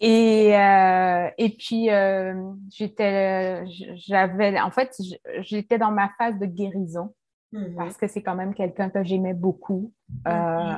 Et, 0.00 0.56
euh, 0.56 1.28
et 1.36 1.50
puis, 1.50 1.90
euh, 1.90 2.32
j'étais, 2.70 3.64
j'avais, 3.96 4.58
en 4.58 4.70
fait, 4.70 4.96
j'étais 5.40 5.76
dans 5.76 5.90
ma 5.90 6.10
phase 6.16 6.38
de 6.38 6.46
guérison 6.46 7.14
mm-hmm. 7.52 7.76
parce 7.76 7.96
que 7.98 8.08
c'est 8.08 8.22
quand 8.22 8.34
même 8.34 8.54
quelqu'un 8.54 8.88
que 8.88 9.04
j'aimais 9.04 9.34
beaucoup. 9.34 9.92
Euh, 10.26 10.74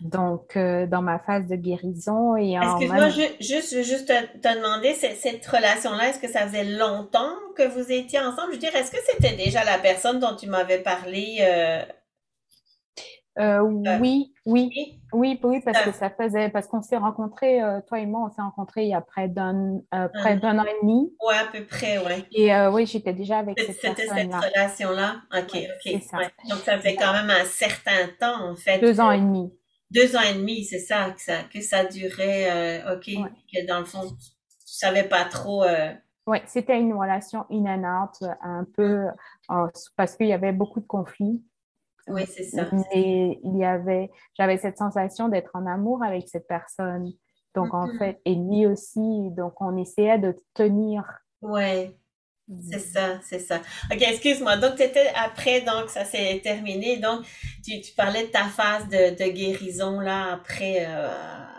donc, 0.00 0.56
dans 0.56 1.02
ma 1.02 1.18
phase 1.18 1.48
de 1.48 1.56
guérison. 1.56 2.36
et 2.36 2.52
Excuse-moi, 2.54 3.08
juste, 3.40 3.82
juste 3.82 4.06
te, 4.06 4.38
te 4.38 4.56
demander, 4.56 4.94
cette 4.94 5.44
relation-là, 5.44 6.10
est-ce 6.10 6.20
que 6.20 6.28
ça 6.28 6.46
faisait 6.46 6.64
longtemps 6.78 7.34
que 7.56 7.66
vous 7.66 7.90
étiez 7.90 8.20
ensemble? 8.20 8.50
Je 8.50 8.52
veux 8.52 8.58
dire, 8.58 8.76
est-ce 8.76 8.92
que 8.92 9.02
c'était 9.10 9.34
déjà 9.34 9.64
la 9.64 9.78
personne 9.78 10.20
dont 10.20 10.36
tu 10.36 10.46
m'avais 10.48 10.78
parlé 10.78 11.40
euh, 13.38 13.60
oui, 14.00 14.34
oui, 14.44 15.00
oui, 15.12 15.40
oui, 15.42 15.60
parce 15.64 15.82
que 15.82 15.92
ça 15.92 16.10
faisait, 16.10 16.50
parce 16.50 16.66
qu'on 16.66 16.82
s'est 16.82 16.98
rencontrés, 16.98 17.62
euh, 17.62 17.80
toi 17.86 17.98
et 17.98 18.04
moi, 18.04 18.28
on 18.28 18.34
s'est 18.34 18.42
rencontrés 18.42 18.82
il 18.82 18.90
y 18.90 18.94
a 18.94 19.00
près 19.00 19.28
d'un, 19.28 19.80
euh, 19.94 20.08
près 20.20 20.36
d'un 20.36 20.58
an 20.58 20.64
et 20.64 20.76
demi. 20.82 21.14
Ouais, 21.26 21.36
à 21.36 21.46
peu 21.46 21.64
près, 21.64 21.98
ouais. 21.98 22.26
Et 22.32 22.54
oui, 22.68 22.86
j'étais 22.86 23.14
déjà 23.14 23.38
avec 23.38 23.58
cette 23.58 23.80
C'était 23.80 24.06
cette 24.06 24.34
relation-là. 24.34 25.22
Ok, 25.34 25.56
ok. 25.56 26.02
Ça. 26.02 26.18
Donc 26.48 26.58
ça 26.58 26.78
faisait 26.78 26.96
quand 26.96 27.12
même 27.12 27.30
un 27.30 27.44
certain 27.44 28.08
temps, 28.20 28.50
en 28.50 28.56
fait. 28.56 28.80
Deux 28.80 29.00
ans 29.00 29.10
et 29.10 29.20
demi. 29.20 29.50
Deux 29.90 30.14
ans 30.16 30.22
et 30.22 30.34
demi, 30.34 30.64
c'est 30.64 30.78
ça, 30.78 31.10
que 31.10 31.20
ça, 31.20 31.42
que 31.44 31.60
ça 31.62 31.84
durait. 31.84 32.82
ok, 32.92 33.06
que 33.52 33.66
dans 33.66 33.78
le 33.78 33.86
fond, 33.86 34.02
tu, 34.08 34.26
savais 34.66 35.04
pas 35.04 35.24
trop. 35.24 35.64
Oui, 36.26 36.38
c'était 36.46 36.78
une 36.78 36.94
relation 36.94 37.46
in 37.50 37.64
and 37.66 38.04
out, 38.04 38.30
un 38.42 38.64
peu, 38.76 39.06
parce 39.96 40.16
qu'il 40.16 40.28
y 40.28 40.32
avait 40.34 40.52
beaucoup 40.52 40.80
de 40.80 40.86
conflits. 40.86 41.42
Oui, 42.08 42.26
c'est 42.26 42.44
ça. 42.44 42.68
Mais 42.72 43.38
il 43.42 43.58
y 43.58 43.64
avait, 43.64 44.10
j'avais 44.36 44.58
cette 44.58 44.78
sensation 44.78 45.28
d'être 45.28 45.50
en 45.54 45.66
amour 45.66 46.02
avec 46.02 46.28
cette 46.28 46.46
personne. 46.46 47.12
Donc, 47.54 47.74
en 47.74 47.86
mm-hmm. 47.86 47.98
fait, 47.98 48.20
et 48.24 48.34
lui 48.34 48.66
aussi, 48.66 49.30
donc 49.36 49.60
on 49.60 49.76
essayait 49.76 50.18
de 50.18 50.34
tenir. 50.54 51.04
Oui, 51.42 51.94
c'est 52.70 52.78
ça, 52.78 53.20
c'est 53.22 53.38
ça. 53.38 53.60
OK, 53.90 54.02
excuse-moi. 54.02 54.56
Donc, 54.56 54.76
tu 54.76 54.82
étais 54.82 55.08
après, 55.14 55.60
donc 55.60 55.88
ça 55.88 56.04
s'est 56.04 56.40
terminé. 56.42 56.98
Donc, 56.98 57.24
tu, 57.64 57.80
tu, 57.80 57.94
parlais 57.94 58.26
de 58.26 58.30
ta 58.30 58.44
phase 58.44 58.88
de, 58.88 59.10
de 59.10 59.30
guérison 59.30 60.00
là 60.00 60.32
après, 60.32 60.84
euh, 60.86 61.08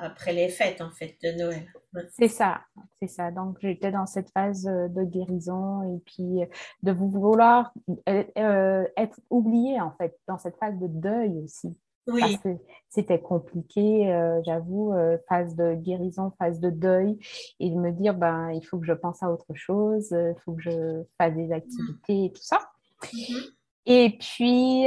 après 0.01 0.33
les 0.33 0.49
fêtes, 0.49 0.81
en 0.81 0.91
fait, 0.91 1.15
de 1.23 1.31
Noël. 1.31 1.71
C'est 2.11 2.27
ça, 2.27 2.61
c'est 2.99 3.07
ça. 3.07 3.31
Donc, 3.31 3.57
j'étais 3.61 3.91
dans 3.91 4.05
cette 4.05 4.29
phase 4.31 4.67
euh, 4.67 4.87
de 4.87 5.03
guérison 5.03 5.83
et 5.95 5.99
puis 6.05 6.43
euh, 6.43 6.45
de 6.81 6.91
vouloir 6.91 7.73
euh, 8.09 8.87
être 8.97 9.19
oubliée, 9.29 9.79
en 9.79 9.91
fait, 9.91 10.17
dans 10.27 10.37
cette 10.37 10.57
phase 10.57 10.77
de 10.79 10.87
deuil 10.87 11.39
aussi. 11.43 11.77
Oui. 12.07 12.19
Parce 12.19 12.37
que 12.37 12.49
c'était 12.89 13.21
compliqué, 13.21 14.41
j'avoue, 14.45 14.93
phase 15.29 15.55
de 15.55 15.73
guérison, 15.73 16.33
phase 16.37 16.59
de 16.59 16.69
deuil, 16.69 17.17
et 17.61 17.69
de 17.69 17.75
me 17.75 17.91
dire, 17.91 18.13
ben, 18.13 18.51
il 18.51 18.61
faut 18.61 18.77
que 18.77 18.85
je 18.85 18.91
pense 18.91 19.23
à 19.23 19.31
autre 19.31 19.53
chose, 19.53 20.09
il 20.11 20.35
faut 20.43 20.51
que 20.51 20.63
je 20.63 21.03
fasse 21.17 21.33
des 21.33 21.53
activités 21.53 22.25
et 22.25 22.31
tout 22.33 22.41
ça. 22.41 22.59
Mm-hmm. 23.03 23.49
Et 23.85 24.17
puis, 24.19 24.83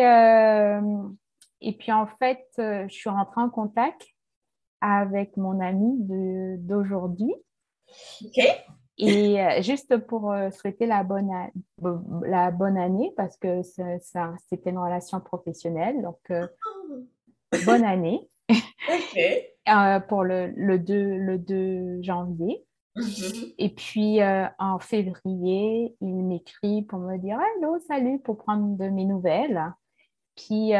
et 1.63 1.73
puis, 1.79 1.91
en 1.91 2.07
fait, 2.07 2.45
je 2.59 2.93
suis 2.95 3.09
rentrée 3.09 3.41
en 3.41 3.49
contact 3.49 4.07
avec 4.81 5.37
mon 5.37 5.61
ami 5.61 5.97
d'aujourd'hui. 6.59 7.35
OK. 8.25 8.39
Et 8.99 9.41
euh, 9.41 9.61
juste 9.61 9.99
pour 10.07 10.33
euh, 10.33 10.51
souhaiter 10.51 10.87
la 10.87 11.03
bonne, 11.03 11.31
la 12.23 12.51
bonne 12.51 12.79
année, 12.79 13.13
parce 13.17 13.37
que 13.37 13.63
c'était 13.63 14.71
une 14.71 14.79
relation 14.79 15.21
professionnelle. 15.21 16.01
Donc, 16.03 16.19
euh, 16.31 16.47
bonne 17.67 17.85
année. 17.85 18.27
OK. 18.49 19.21
pour 20.09 20.25
le, 20.25 20.53
le, 20.57 20.79
2, 20.79 21.17
le 21.17 21.39
2 21.39 22.03
janvier. 22.03 22.65
Mm-hmm. 22.97 23.55
Et 23.59 23.69
puis, 23.69 24.19
en 24.59 24.79
février, 24.79 25.95
il 26.01 26.25
m'écrit 26.25 26.83
pour 26.83 27.01
me 27.01 27.19
dire 27.19 27.39
Hello, 27.39 27.79
salut, 27.87 28.19
pour 28.21 28.39
prendre 28.39 28.79
de 28.79 28.89
mes 28.89 29.05
nouvelles. 29.05 29.63
Puis, 30.37 30.73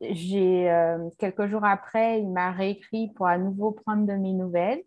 j'ai 0.00 0.70
euh, 0.70 1.08
quelques 1.18 1.46
jours 1.46 1.64
après, 1.64 2.20
il 2.20 2.30
m'a 2.30 2.52
réécrit 2.52 3.08
pour 3.14 3.26
à 3.26 3.38
nouveau 3.38 3.72
prendre 3.72 4.06
de 4.06 4.12
mes 4.12 4.32
nouvelles. 4.32 4.82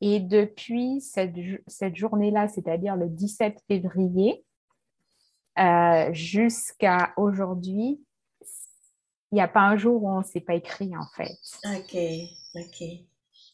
Et 0.00 0.20
depuis 0.20 1.00
cette, 1.00 1.34
cette 1.66 1.96
journée-là, 1.96 2.48
c'est-à-dire 2.48 2.96
le 2.96 3.08
17 3.08 3.58
février, 3.66 4.44
euh, 5.58 6.12
jusqu'à 6.12 7.14
aujourd'hui, 7.16 8.00
il 9.32 9.34
n'y 9.34 9.40
a 9.40 9.48
pas 9.48 9.62
un 9.62 9.76
jour 9.76 10.02
où 10.02 10.10
on 10.10 10.18
ne 10.18 10.24
s'est 10.24 10.40
pas 10.40 10.54
écrit, 10.54 10.92
en 10.96 11.06
fait. 11.16 11.36
OK, 11.64 11.96
OK. 12.54 13.06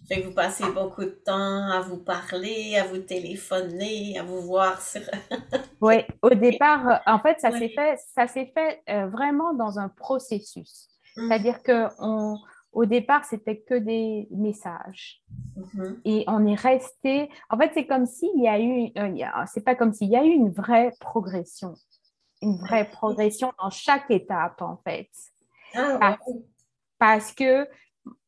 Fait 0.08 0.20
que 0.20 0.26
vous 0.26 0.34
passez 0.34 0.64
beaucoup 0.72 1.04
de 1.04 1.22
temps 1.24 1.70
à 1.70 1.80
vous 1.80 1.98
parler, 1.98 2.76
à 2.76 2.84
vous 2.84 2.98
téléphoner, 2.98 4.18
à 4.18 4.24
vous 4.24 4.42
voir 4.42 4.82
sur... 4.82 5.00
oui, 5.80 6.04
au 6.22 6.30
départ, 6.30 7.00
en 7.06 7.20
fait, 7.20 7.38
ça 7.40 7.52
s'est 7.52 7.68
fait, 7.68 7.98
ça 8.14 8.26
s'est 8.26 8.52
fait 8.52 8.82
euh, 8.88 9.06
vraiment 9.06 9.54
dans 9.54 9.78
un 9.78 9.88
processus. 9.88 10.88
Mmh. 11.16 11.28
C'est-à-dire 11.28 11.62
que 11.62 11.88
on, 11.98 12.38
au 12.72 12.86
départ, 12.86 13.24
c'était 13.24 13.60
que 13.60 13.74
des 13.74 14.28
messages. 14.30 15.22
Mm-hmm. 15.56 16.00
Et 16.04 16.24
on 16.26 16.46
est 16.46 16.54
resté. 16.54 17.30
En 17.50 17.58
fait, 17.58 17.70
c'est 17.74 17.86
comme 17.86 18.06
s'il 18.06 18.42
y 18.42 18.48
a 18.48 18.58
eu. 18.58 18.90
Euh, 18.96 19.44
c'est 19.46 19.64
pas 19.64 19.74
comme 19.74 19.92
s'il 19.92 20.08
y 20.08 20.16
a 20.16 20.24
eu 20.24 20.30
une 20.30 20.50
vraie 20.50 20.92
progression. 20.98 21.74
Une 22.40 22.56
vraie 22.56 22.90
progression 22.90 23.52
dans 23.62 23.70
chaque 23.70 24.10
étape, 24.10 24.62
en 24.62 24.78
fait. 24.84 25.08
Ah, 25.74 26.18
parce, 26.98 27.32
que 27.32 27.68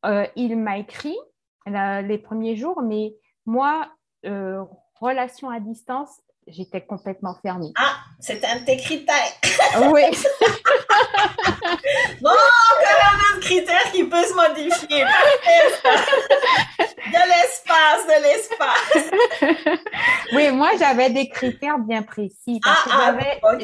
euh, 0.05 0.27
il 0.35 0.57
m'a 0.57 0.77
écrit 0.77 1.17
les 1.65 2.17
premiers 2.17 2.55
jours, 2.55 2.81
mais 2.81 3.15
moi, 3.45 3.89
euh, 4.25 4.63
relation 4.99 5.49
à 5.49 5.59
distance, 5.59 6.21
j'étais 6.47 6.85
complètement 6.85 7.35
fermée. 7.41 7.71
Ah, 7.77 8.04
c'est 8.19 8.43
un 8.45 8.59
de 8.59 8.65
tes 8.65 8.77
critères. 8.77 9.15
oui. 9.91 10.03
bon, 12.21 12.29
quand 12.29 12.97
même 13.03 13.21
un 13.35 13.39
critère 13.39 13.91
qui 13.91 14.03
peut 14.03 14.23
se 14.23 14.33
modifier. 14.33 15.03
De 17.05 17.21
l'espace, 17.31 18.07
de 18.07 18.17
l'espace. 18.23 19.75
oui, 20.33 20.51
moi, 20.51 20.71
j'avais 20.79 21.09
des 21.09 21.29
critères 21.29 21.79
bien 21.79 22.03
précis. 22.03 22.59
Parce 22.63 22.89
ah, 22.91 23.13
que 23.13 23.25
ah, 23.43 23.57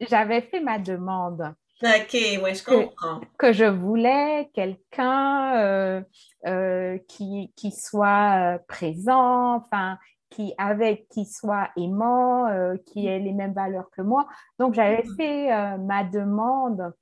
j'avais 0.00 0.42
fait 0.42 0.60
ma 0.60 0.78
demande. 0.78 1.54
OK, 1.82 2.12
oui, 2.12 2.54
je 2.54 2.64
comprends. 2.64 3.20
Que, 3.38 3.52
je 3.52 3.64
voulais 3.64 4.50
quelqu'un 4.52 5.56
euh, 5.56 6.02
euh, 6.46 6.98
qui, 7.06 7.52
qui 7.54 7.70
soit 7.70 8.56
euh, 8.56 8.58
présent, 8.66 9.54
enfin, 9.56 9.96
qui 10.30 10.54
avec 10.58 11.08
qui 11.08 11.24
soit 11.24 11.70
aimant, 11.76 12.46
euh, 12.46 12.76
qui 12.86 13.06
ait 13.06 13.18
les 13.18 13.32
mêmes 13.32 13.52
valeurs 13.52 13.90
que 13.90 14.02
moi. 14.02 14.28
Donc 14.58 14.74
j'avais 14.74 15.02
mm-hmm. 15.02 15.16
fait 15.16 15.52
euh, 15.52 15.78
ma 15.78 16.04
demande 16.04 16.92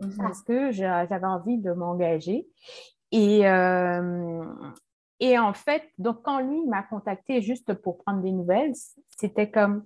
mm-hmm. 0.00 0.16
parce 0.16 0.42
que 0.42 0.72
j'avais 0.72 1.26
envie 1.26 1.58
de 1.58 1.72
m'engager. 1.72 2.46
Et, 3.12 3.48
euh, 3.48 4.44
et 5.20 5.38
en 5.38 5.52
fait, 5.52 5.84
donc 5.98 6.22
quand 6.22 6.40
lui 6.40 6.64
m'a 6.66 6.82
contacté 6.82 7.40
juste 7.42 7.74
pour 7.74 7.98
prendre 7.98 8.22
des 8.22 8.32
nouvelles, 8.32 8.72
c'était 9.06 9.50
comme 9.50 9.84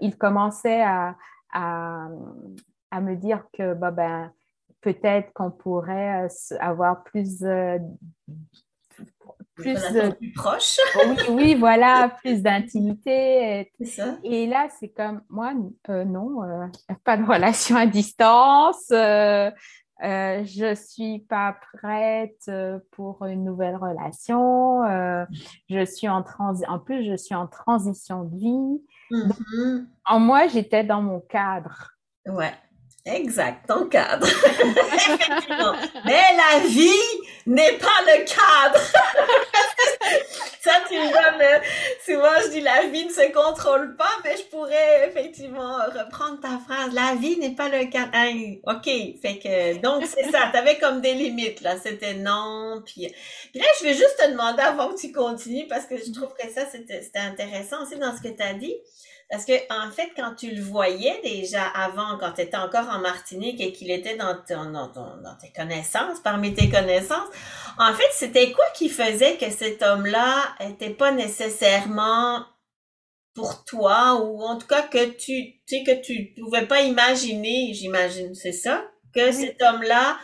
il 0.00 0.16
commençait 0.16 0.80
à, 0.80 1.16
à, 1.52 2.08
à, 2.90 3.00
me 3.02 3.14
dire 3.14 3.44
que 3.52 3.74
bah, 3.74 3.90
ben, 3.90 4.32
peut-être 4.80 5.30
qu'on 5.34 5.50
pourrait 5.50 6.28
avoir 6.60 7.04
plus 7.04 7.44
plus, 9.56 9.76
euh, 9.96 10.10
plus 10.10 10.32
proche. 10.32 10.76
oui, 11.06 11.16
oui, 11.30 11.54
voilà, 11.54 12.10
plus 12.22 12.42
d'intimité. 12.42 13.70
Et, 14.22 14.46
là, 14.46 14.68
c'est 14.78 14.90
comme, 14.90 15.22
moi, 15.28 15.52
euh, 15.88 16.04
non, 16.04 16.44
euh, 16.44 16.66
pas 17.04 17.16
de 17.16 17.24
relation 17.24 17.76
à 17.76 17.86
distance. 17.86 18.86
je 18.90 20.74
suis 20.74 21.20
pas 21.20 21.56
prête 21.72 22.50
pour 22.92 23.24
une 23.24 23.44
nouvelle 23.44 23.76
relation. 23.76 24.82
je 25.68 25.84
suis 25.84 26.08
en 26.08 26.22
transi 26.22 26.64
en 26.68 26.78
plus, 26.78 27.04
je 27.04 27.16
suis 27.16 27.34
en 27.34 27.46
transition 27.46 28.24
de 28.24 28.36
vie. 28.36 28.82
Mm-hmm. 29.10 29.86
en 30.06 30.18
moi, 30.18 30.48
j'étais 30.48 30.84
dans 30.84 31.00
mon 31.00 31.20
cadre. 31.20 31.92
Ouais. 32.26 32.52
Exact, 33.06 33.66
ton 33.68 33.86
cadre. 33.86 34.26
Effectivement. 34.26 35.74
Mais 36.04 36.22
la 36.36 36.66
vie 36.66 36.90
n'est 37.46 37.78
pas 37.78 38.00
le 38.04 38.24
cadre. 38.24 38.80
Ça, 40.60 40.72
tu 40.88 40.94
me 40.94 41.12
donnes, 41.12 41.62
souvent 42.04 42.40
je 42.44 42.50
dis 42.50 42.60
la 42.60 42.88
vie 42.88 43.06
ne 43.06 43.12
se 43.12 43.30
contrôle 43.30 43.94
pas, 43.94 44.10
mais 44.24 44.36
je 44.36 44.42
pourrais 44.44 45.08
effectivement 45.08 45.76
reprendre 45.76 46.40
ta 46.40 46.58
phrase. 46.58 46.92
La 46.92 47.14
vie 47.14 47.38
n'est 47.38 47.54
pas 47.54 47.68
le 47.68 47.88
cadre. 47.88 48.10
ok, 48.64 48.84
fait 49.22 49.38
que, 49.38 49.80
donc 49.80 50.04
c'est 50.04 50.28
ça, 50.32 50.48
tu 50.50 50.58
avais 50.58 50.76
comme 50.78 51.00
des 51.00 51.14
limites, 51.14 51.60
là. 51.60 51.76
C'était 51.80 52.14
non, 52.14 52.82
puis, 52.84 53.14
puis 53.52 53.60
là, 53.60 53.66
je 53.78 53.84
vais 53.84 53.94
juste 53.94 54.16
te 54.18 54.28
demander 54.28 54.62
avant 54.62 54.88
que 54.88 54.98
tu 54.98 55.12
continues, 55.12 55.68
parce 55.68 55.86
que 55.86 55.96
je 55.98 56.10
trouve 56.10 56.34
que 56.34 56.50
ça, 56.52 56.62
c'était 56.66 57.18
intéressant 57.20 57.82
aussi 57.82 57.96
dans 57.96 58.16
ce 58.16 58.20
que 58.20 58.34
tu 58.34 58.42
as 58.42 58.54
dit. 58.54 58.74
Parce 59.30 59.44
que, 59.44 59.54
en 59.72 59.90
fait, 59.90 60.10
quand 60.16 60.34
tu 60.36 60.52
le 60.52 60.62
voyais 60.62 61.20
déjà 61.22 61.64
avant, 61.64 62.16
quand 62.18 62.32
tu 62.32 62.42
étais 62.42 62.56
encore 62.56 62.88
en 62.88 62.95
Martinique 62.98 63.60
et 63.60 63.72
qu'il 63.72 63.90
était 63.90 64.16
dans, 64.16 64.34
dans, 64.48 65.36
tes 65.40 65.52
connaissances, 65.52 66.20
parmi 66.20 66.54
tes 66.54 66.68
connaissances, 66.68 67.28
en 67.78 67.92
fait, 67.94 68.08
c'était 68.12 68.52
quoi 68.52 68.64
qui 68.74 68.88
faisait 68.88 69.36
que 69.36 69.50
cet 69.50 69.82
homme-là 69.82 70.54
était 70.60 70.90
pas 70.90 71.12
nécessairement 71.12 72.44
pour 73.34 73.64
toi 73.64 74.20
ou 74.22 74.42
en 74.42 74.56
tout 74.56 74.66
cas 74.66 74.82
que 74.82 75.10
tu, 75.10 75.60
tu 75.66 75.76
sais, 75.76 75.84
que 75.84 76.00
tu 76.00 76.34
pouvais 76.40 76.66
pas 76.66 76.80
imaginer, 76.82 77.72
j'imagine, 77.74 78.34
c'est 78.34 78.52
ça? 78.52 78.82
Que 79.14 79.30
cet 79.30 79.60
homme-là, 79.62 80.18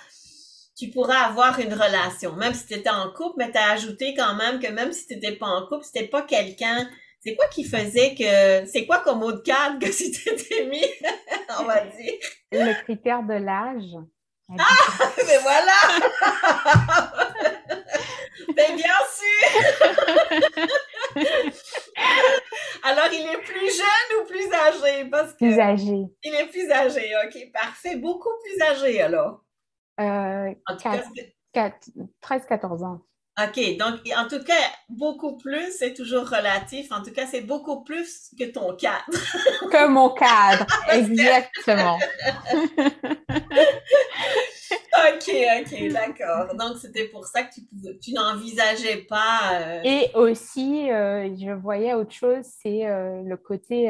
tu 0.79 0.89
pourrais 0.89 1.17
avoir 1.17 1.61
une 1.61 1.75
relation, 1.75 2.35
même 2.37 2.55
si 2.55 2.67
tu 2.67 2.75
étais 2.75 2.91
en 2.91 3.13
couple, 3.13 3.37
mais 3.39 3.53
tu 3.53 3.59
as 3.59 3.71
ajouté 3.73 4.15
quand 4.15 4.35
même 4.35 4.59
que 4.59 4.69
même 4.69 4.93
si 4.93 5.07
tu 5.07 5.15
n'étais 5.15 5.37
pas 5.37 5.47
en 5.47 5.67
couple, 5.67 5.85
c'était 5.85 6.09
pas 6.09 6.23
quelqu'un 6.23 6.89
c'est 7.25 7.37
quoi 7.37 7.47
qui 7.49 7.65
faisait 7.65 8.15
que. 8.15 8.67
C'est 8.67 8.85
quoi 8.85 8.99
comme 8.99 9.21
mot 9.21 9.33
de 9.33 9.39
cadre 9.39 9.79
que 9.79 9.87
tu 9.97 10.11
t'étais 10.11 10.67
mis, 10.67 10.85
on 11.61 11.65
va 11.65 11.81
dire? 11.81 12.13
Le 12.51 12.75
critère 12.83 13.23
de 13.23 13.33
l'âge. 13.35 13.97
Ah, 14.59 14.65
mais 15.27 15.39
voilà! 15.39 15.73
mais 18.55 18.75
bien 18.75 19.01
sûr! 19.15 19.41
Alors, 22.83 23.07
il 23.13 23.23
est 23.23 23.41
plus 23.41 23.71
jeune 23.71 24.21
ou 24.21 24.25
plus 24.27 24.53
âgé? 24.53 25.07
Parce 25.09 25.33
que 25.33 25.39
plus 25.39 25.59
âgé. 25.59 26.05
Il 26.25 26.35
est 26.35 26.49
plus 26.49 26.71
âgé, 26.71 27.15
ok, 27.25 27.51
parfait. 27.53 27.97
Beaucoup 27.97 28.29
plus 28.43 28.61
âgé 28.61 29.01
alors. 29.01 29.43
Euh, 30.01 30.53
13-14 30.69 32.85
ans. 32.85 33.01
OK, 33.41 33.79
donc 33.79 34.01
en 34.15 34.29
tout 34.29 34.45
cas, 34.45 34.53
beaucoup 34.91 35.39
plus, 35.39 35.73
c'est 35.79 35.95
toujours 35.95 36.29
relatif. 36.29 36.93
En 36.93 37.03
tout 37.03 37.13
cas, 37.13 37.27
c'est 37.27 37.41
beaucoup 37.41 37.83
plus 37.83 38.31
que 38.39 38.45
ton 38.45 38.77
cadre. 38.77 39.05
que 39.71 39.87
mon 39.87 40.11
cadre, 40.11 40.67
exactement. 40.93 41.99
OK, 44.95 45.31
OK, 45.61 45.93
d'accord. 45.93 46.55
Donc, 46.57 46.77
c'était 46.77 47.09
pour 47.09 47.27
ça 47.27 47.45
que 47.45 47.55
tu, 47.55 47.63
tu 48.01 48.13
n'envisageais 48.13 48.99
pas. 49.09 49.61
Euh, 49.61 49.81
Et 49.83 50.11
aussi, 50.15 50.91
euh, 50.91 51.35
je 51.35 51.53
voyais 51.53 51.95
autre 51.95 52.13
chose, 52.13 52.45
c'est 52.63 52.87
euh, 52.87 53.23
le 53.25 53.37
côté, 53.39 53.89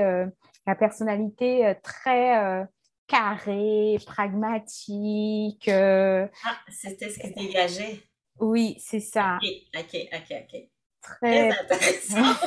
la 0.67 0.75
personnalité 0.77 1.75
très 1.83 2.65
carrée, 3.09 3.99
pragmatique. 4.07 5.69
Ah, 5.69 6.29
c'était 6.71 7.11
ce 7.11 7.19
qui 7.19 7.33
dégageait. 7.35 8.01
Oui, 8.41 8.77
c'est 8.79 9.01
ça. 9.01 9.39
OK, 9.43 9.49
OK, 9.79 10.09
OK, 10.13 10.37
OK. 10.43 10.69
Très, 11.03 11.51
intéressant. 11.51 12.35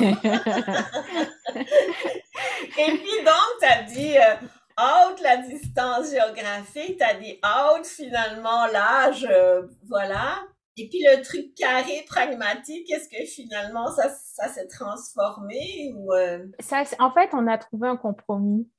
Et 2.78 2.92
puis 2.92 3.24
donc, 3.24 3.52
tu 3.60 3.66
as 3.66 3.82
dit 3.82 4.16
euh, 4.16 4.34
out 4.80 5.20
la 5.20 5.36
distance 5.38 6.10
géographique, 6.10 6.96
tu 6.96 7.04
as 7.04 7.14
dit 7.14 7.38
out 7.44 7.84
finalement 7.84 8.66
l'âge, 8.66 9.26
euh, 9.30 9.66
voilà. 9.88 10.42
Et 10.78 10.88
puis 10.88 11.02
le 11.02 11.22
truc 11.22 11.54
carré, 11.54 12.04
pragmatique, 12.06 12.90
est-ce 12.90 13.08
que 13.08 13.24
finalement 13.26 13.90
ça, 13.92 14.08
ça 14.10 14.48
s'est 14.48 14.68
transformé 14.68 15.92
ou 15.94 16.12
euh? 16.14 16.46
ça, 16.60 16.84
En 16.98 17.10
fait, 17.10 17.30
on 17.32 17.46
a 17.46 17.58
trouvé 17.58 17.88
un 17.88 17.96
compromis. 17.96 18.70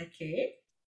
OK. 0.00 0.20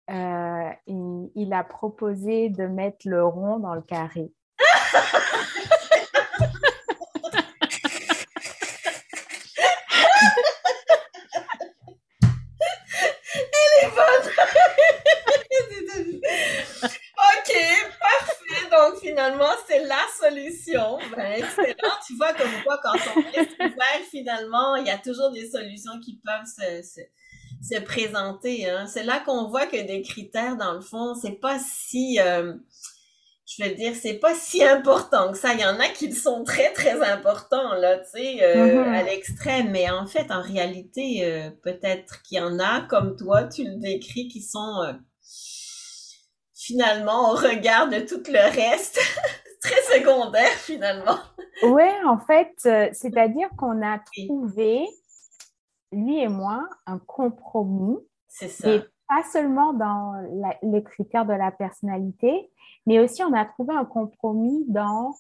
il 0.09 1.53
a 1.53 1.65
proposé 1.65 2.49
de 2.49 2.67
mettre 2.67 3.09
le 3.09 3.25
rond 3.25 3.59
dans 3.59 3.75
le 3.75 3.83
carré. 3.83 4.33
Elle 13.35 13.87
est 13.87 13.91
bonne. 13.91 14.31
ok, 17.17 17.53
parfait. 18.01 18.65
Donc 18.71 19.03
finalement, 19.25 19.51
c'est 19.67 19.85
la 19.85 20.05
solution. 20.21 20.99
Ben, 21.17 21.33
excellent. 21.33 21.95
Tu 22.07 22.17
vois 22.17 22.33
comme 22.33 22.51
quoi, 22.65 22.79
quand 22.83 22.93
on 23.17 23.21
est 23.21 23.55
ouvert, 23.61 24.01
finalement, 24.11 24.77
il 24.77 24.87
y 24.87 24.91
a 24.91 24.99
toujours 24.99 25.31
des 25.31 25.49
solutions 25.49 25.99
qui 26.01 26.21
peuvent 26.25 26.47
se, 26.47 27.01
se, 27.63 27.81
présenter. 27.81 28.69
Hein. 28.69 28.87
C'est 28.87 29.05
là 29.05 29.21
qu'on 29.21 29.49
voit 29.49 29.67
que 29.67 29.81
des 29.87 30.03
critères, 30.03 30.57
dans 30.57 30.75
le 30.75 30.81
fond, 30.81 31.15
c'est 31.15 31.41
pas 31.41 31.59
si... 31.59 32.19
Euh, 32.21 32.55
je 33.47 33.63
veux 33.63 33.75
dire, 33.75 33.93
c'est 33.95 34.15
pas 34.15 34.35
si 34.35 34.65
important 34.65 35.31
que 35.31 35.37
ça. 35.37 35.53
Il 35.53 35.61
y 35.61 35.67
en 35.67 35.79
a 35.79 35.89
qui 35.89 36.11
sont 36.13 36.45
très, 36.45 36.73
très 36.73 37.03
importants, 37.03 37.75
là, 37.75 37.99
tu 37.99 38.11
sais, 38.13 38.43
euh, 38.43 38.83
mm-hmm. 38.83 38.95
à 38.95 39.03
l'extrême. 39.03 39.71
Mais 39.71 39.91
en 39.91 40.07
fait, 40.07 40.31
en 40.31 40.41
réalité, 40.41 41.25
euh, 41.25 41.51
peut-être 41.63 42.23
qu'il 42.23 42.39
y 42.39 42.41
en 42.41 42.59
a, 42.59 42.81
comme 42.89 43.17
toi, 43.17 43.45
tu 43.45 43.65
le 43.65 43.77
décris, 43.77 44.29
qui 44.29 44.41
sont 44.41 44.97
finalement 46.67 47.33
au 47.33 47.35
regard 47.35 47.89
de 47.89 48.01
tout 48.01 48.23
le 48.27 48.55
reste, 48.55 48.99
très 49.61 49.99
secondaire, 49.99 50.51
finalement. 50.59 51.19
Oui, 51.63 51.89
en 52.07 52.19
fait, 52.19 52.53
c'est-à-dire 52.93 53.49
qu'on 53.57 53.83
a 53.83 53.99
trouvé, 53.99 54.87
lui 55.93 56.21
et 56.21 56.29
moi, 56.29 56.69
un 56.87 56.99
compromis. 56.99 57.99
C'est 58.29 58.49
ça 58.49 58.69
pas 59.09 59.23
seulement 59.31 59.73
dans 59.73 60.15
les 60.63 60.83
critères 60.83 61.27
de 61.27 61.33
la 61.33 61.51
personnalité, 61.51 62.51
mais 62.87 62.99
aussi 62.99 63.23
on 63.23 63.33
a 63.33 63.45
trouvé 63.45 63.75
un 63.75 63.85
compromis 63.85 64.65
dans 64.69 65.15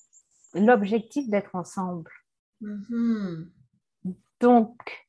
l'objectif 0.54 1.28
d'être 1.28 1.54
ensemble. 1.54 2.10
Mm-hmm. 2.62 3.46
Donc, 4.40 5.08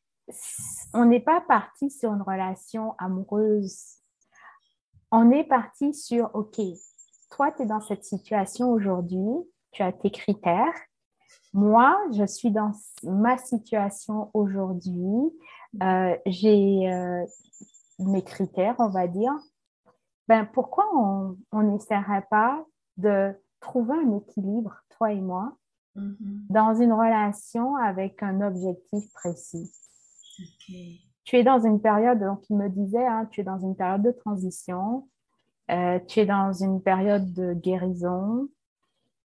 on 0.94 1.06
n'est 1.06 1.22
pas 1.22 1.42
parti 1.42 1.90
sur 1.90 2.14
une 2.14 2.22
relation 2.22 2.96
amoureuse. 2.98 4.02
On 5.18 5.32
est 5.32 5.46
parti 5.46 5.94
sur, 5.94 6.30
OK, 6.34 6.60
toi, 7.32 7.50
tu 7.54 7.62
es 7.62 7.66
dans 7.66 7.80
cette 7.80 8.04
situation 8.04 8.70
aujourd'hui, 8.74 9.48
tu 9.72 9.82
as 9.82 9.94
tes 9.94 10.12
critères. 10.12 10.74
Moi, 11.54 11.98
je 12.12 12.26
suis 12.26 12.52
dans 12.52 12.74
ma 13.02 13.38
situation 13.38 14.30
aujourd'hui. 14.34 15.32
Euh, 15.82 16.18
j'ai 16.26 16.92
euh, 16.92 17.26
mes 18.00 18.26
critères, 18.26 18.76
on 18.80 18.90
va 18.90 19.08
dire, 19.08 19.32
ben 20.28 20.46
pourquoi 20.54 20.86
on 20.94 21.62
n'essaierait 21.62 22.28
pas 22.30 22.66
de 22.98 23.34
trouver 23.62 23.94
un 23.94 24.18
équilibre, 24.18 24.76
toi 24.98 25.14
et 25.14 25.22
moi, 25.22 25.56
mm-hmm. 25.96 26.48
dans 26.50 26.76
une 26.76 26.92
relation 26.92 27.78
avec 27.78 28.22
un 28.22 28.42
objectif 28.42 29.10
précis? 29.14 29.72
Tu 31.26 31.38
es 31.38 31.44
dans 31.44 31.60
une 31.60 31.82
période, 31.82 32.20
donc 32.20 32.50
il 32.50 32.58
me 32.58 32.70
disait, 32.70 33.06
hein, 33.06 33.28
tu 33.32 33.42
es 33.42 33.44
dans 33.44 33.60
une 33.60 33.76
période 33.76 34.04
de 34.04 34.12
transition, 34.12 35.10
euh, 35.72 36.00
tu 36.08 36.22
es 36.22 36.26
dans 36.26 36.54
une 36.54 36.82
période 36.82 37.34
de 37.34 37.54
guérison, 37.54 38.48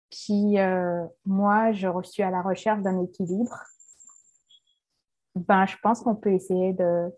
qui, 0.08 0.58
euh, 0.58 1.06
moi, 1.24 1.72
je 1.72 1.88
suis 2.02 2.22
à 2.22 2.30
la 2.30 2.42
recherche 2.42 2.82
d'un 2.82 3.02
équilibre. 3.02 3.56
Ben, 5.36 5.66
je 5.66 5.76
pense 5.82 6.02
qu'on 6.02 6.16
peut 6.16 6.32
essayer 6.32 6.72
de 6.72 7.12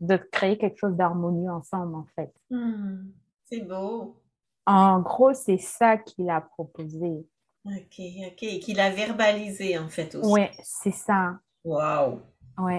de 0.00 0.16
créer 0.16 0.58
quelque 0.58 0.78
chose 0.78 0.96
d'harmonieux 0.96 1.50
ensemble, 1.50 1.94
en 1.94 2.06
fait. 2.14 2.32
Hmm, 2.50 3.10
c'est 3.44 3.62
beau. 3.62 4.20
En 4.66 5.00
gros, 5.00 5.32
c'est 5.34 5.58
ça 5.58 5.96
qu'il 5.98 6.30
a 6.30 6.40
proposé. 6.40 7.26
OK, 7.64 8.00
OK. 8.26 8.58
Qu'il 8.60 8.80
a 8.80 8.90
verbalisé, 8.90 9.78
en 9.78 9.88
fait, 9.88 10.14
aussi. 10.14 10.30
Oui, 10.30 10.42
c'est 10.62 10.92
ça. 10.92 11.38
Wow. 11.64 12.20
Oui. 12.58 12.78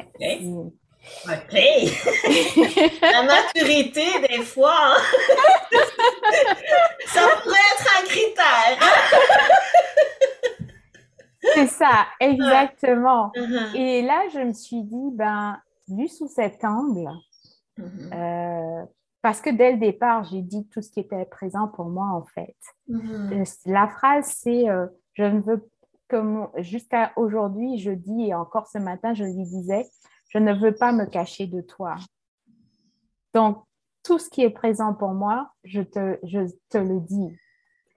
OK. 1.25 1.53
La 3.01 3.23
maturité, 3.23 4.05
des 4.29 4.43
fois, 4.43 4.73
hein. 4.73 5.79
ça 7.07 7.21
pourrait 7.41 7.55
être 7.73 7.87
un 7.99 8.05
critère. 8.05 8.77
C'est 11.53 11.67
ça, 11.67 12.07
exactement. 12.19 13.31
Uh-huh. 13.35 13.75
Et 13.75 14.01
là, 14.01 14.23
je 14.33 14.39
me 14.39 14.53
suis 14.53 14.83
dit, 14.83 15.11
ben, 15.13 15.57
vu 15.87 16.07
sous 16.07 16.27
cet 16.27 16.63
angle, 16.63 17.09
mm-hmm. 17.77 18.13
euh, 18.13 18.85
parce 19.21 19.41
que 19.41 19.49
dès 19.49 19.71
le 19.71 19.77
départ, 19.77 20.23
j'ai 20.23 20.41
dit 20.41 20.67
tout 20.67 20.81
ce 20.81 20.89
qui 20.89 20.99
était 20.99 21.25
présent 21.25 21.67
pour 21.67 21.85
moi, 21.85 22.07
en 22.07 22.25
fait. 22.25 22.55
Mm-hmm. 22.89 23.41
Euh, 23.41 23.43
la 23.65 23.87
phrase, 23.87 24.25
c'est 24.41 24.69
euh, 24.69 24.87
Je 25.13 25.23
ne 25.23 25.41
veux 25.41 25.67
que 26.07 26.17
jusqu'à 26.57 27.11
aujourd'hui, 27.15 27.79
je 27.79 27.91
dis, 27.91 28.27
et 28.27 28.35
encore 28.35 28.67
ce 28.67 28.77
matin, 28.77 29.13
je 29.13 29.23
lui 29.23 29.43
disais, 29.43 29.87
je 30.35 30.39
ne 30.39 30.53
veux 30.53 30.75
pas 30.75 30.91
me 30.91 31.05
cacher 31.05 31.47
de 31.47 31.61
toi. 31.61 31.95
Donc, 33.33 33.63
tout 34.03 34.19
ce 34.19 34.29
qui 34.29 34.41
est 34.41 34.49
présent 34.49 34.93
pour 34.93 35.13
moi, 35.13 35.49
je 35.63 35.79
te, 35.79 36.19
je 36.23 36.39
te 36.69 36.77
le 36.77 36.99
dis. 36.99 37.37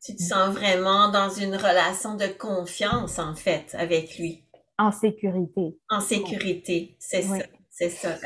Tu 0.00 0.14
te 0.14 0.22
sens 0.22 0.54
vraiment 0.54 1.10
dans 1.10 1.30
une 1.30 1.56
relation 1.56 2.14
de 2.14 2.28
confiance, 2.28 3.18
en 3.18 3.34
fait, 3.34 3.74
avec 3.76 4.18
lui. 4.18 4.44
En 4.78 4.92
sécurité. 4.92 5.80
En 5.90 6.00
sécurité, 6.00 6.96
c'est 7.00 7.22
ça. 7.22 7.38
C'est 7.70 7.90
ça. 7.90 8.16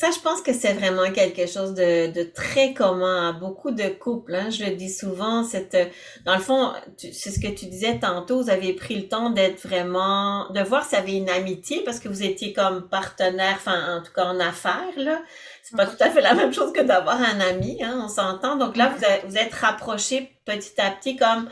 Ça, 0.00 0.12
je 0.12 0.20
pense 0.20 0.42
que 0.42 0.52
c'est 0.52 0.74
vraiment 0.74 1.10
quelque 1.10 1.48
chose 1.48 1.74
de, 1.74 2.22
très 2.32 2.72
commun 2.72 3.30
à 3.30 3.32
beaucoup 3.32 3.72
de 3.72 3.88
couples. 3.88 4.32
Hein. 4.32 4.48
Je 4.48 4.62
le 4.62 4.76
dis 4.76 4.90
souvent, 4.90 5.42
cette, 5.42 5.76
dans 6.24 6.36
le 6.36 6.40
fond, 6.40 6.72
c'est 6.96 7.32
ce 7.32 7.40
que 7.40 7.48
tu 7.48 7.66
disais 7.66 7.98
tantôt, 7.98 8.40
vous 8.40 8.48
avez 8.48 8.74
pris 8.74 8.94
le 8.94 9.08
temps 9.08 9.30
d'être 9.30 9.60
vraiment, 9.66 10.48
de 10.50 10.60
voir 10.60 10.84
s'il 10.84 11.00
y 11.00 11.02
avait 11.02 11.16
une 11.16 11.28
amitié 11.28 11.82
parce 11.82 11.98
que 11.98 12.08
vous 12.08 12.22
étiez 12.22 12.52
comme 12.52 12.88
partenaire, 12.88 13.56
enfin, 13.56 13.98
en 13.98 14.00
tout 14.00 14.12
cas 14.12 14.26
en 14.26 14.38
affaires, 14.38 14.94
là. 14.96 15.20
C'est 15.64 15.76
pas 15.76 15.86
tout 15.86 15.96
à 15.98 16.10
fait 16.10 16.20
la 16.20 16.34
même 16.34 16.54
chose 16.54 16.72
que 16.72 16.82
d'avoir 16.82 17.20
un 17.20 17.40
ami, 17.40 17.82
hein, 17.82 18.00
on 18.04 18.08
s'entend. 18.08 18.54
Donc 18.54 18.76
là, 18.76 18.94
vous 19.26 19.36
êtes 19.36 19.54
rapprochés 19.54 20.30
petit 20.44 20.80
à 20.80 20.92
petit 20.92 21.16
comme 21.16 21.48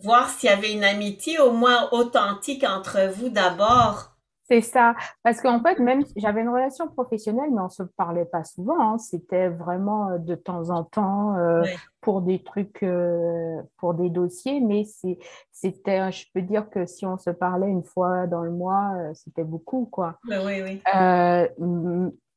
voir 0.00 0.28
s'il 0.28 0.50
y 0.50 0.52
avait 0.52 0.72
une 0.72 0.84
amitié 0.84 1.38
au 1.38 1.52
moins 1.52 1.88
authentique 1.92 2.64
entre 2.64 3.10
vous 3.16 3.30
d'abord 3.30 4.15
c'est 4.48 4.60
ça. 4.60 4.94
Parce 5.22 5.40
qu'en 5.40 5.60
fait, 5.60 5.78
même 5.80 6.04
j'avais 6.16 6.42
une 6.42 6.48
relation 6.48 6.86
professionnelle, 6.88 7.50
mais 7.52 7.60
on 7.60 7.64
ne 7.64 7.68
se 7.68 7.82
parlait 7.82 8.24
pas 8.24 8.44
souvent. 8.44 8.80
Hein. 8.80 8.98
C'était 8.98 9.48
vraiment 9.48 10.10
euh, 10.10 10.18
de 10.18 10.34
temps 10.36 10.70
en 10.70 10.84
temps 10.84 11.36
euh, 11.36 11.62
pour 12.00 12.22
des 12.22 12.42
trucs, 12.42 12.82
euh, 12.82 13.60
pour 13.78 13.94
des 13.94 14.08
dossiers. 14.08 14.60
Mais 14.60 14.84
c'était, 15.50 16.12
je 16.12 16.24
peux 16.32 16.42
dire 16.42 16.70
que 16.70 16.86
si 16.86 17.04
on 17.06 17.18
se 17.18 17.30
parlait 17.30 17.68
une 17.68 17.84
fois 17.84 18.26
dans 18.26 18.42
le 18.42 18.52
mois, 18.52 18.92
c'était 19.14 19.44
beaucoup, 19.44 19.86
quoi. 19.86 20.18
oui, 20.24 20.62
oui. 20.62 20.82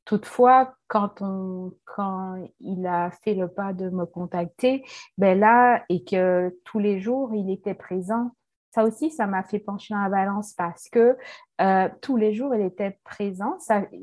toutefois, 0.06 0.74
quand, 0.88 1.22
on, 1.22 1.74
quand 1.86 2.38
il 2.60 2.88
a 2.88 3.12
fait 3.24 3.36
le 3.36 3.48
pas 3.48 3.74
de 3.74 3.90
me 3.90 4.06
contacter, 4.06 4.84
ben 5.20 5.40
là, 5.40 5.84
et 5.90 6.04
que 6.04 6.58
tous 6.64 6.80
les 6.80 7.00
jours, 7.00 7.36
il 7.36 7.52
était 7.52 7.76
présent 7.76 8.32
ça 8.80 8.86
aussi, 8.86 9.12
ça 9.12 9.28
m'a 9.28 9.44
fait 9.44 9.60
pencher 9.60 9.94
dans 9.94 10.02
la 10.02 10.10
balance 10.10 10.54
parce 10.54 10.90
que 10.90 11.18
euh, 11.62 11.90
tous 12.02 12.16
les 12.16 12.34
jours, 12.34 12.56
il 12.56 12.62
était 12.62 13.00
présent. 13.04 13.58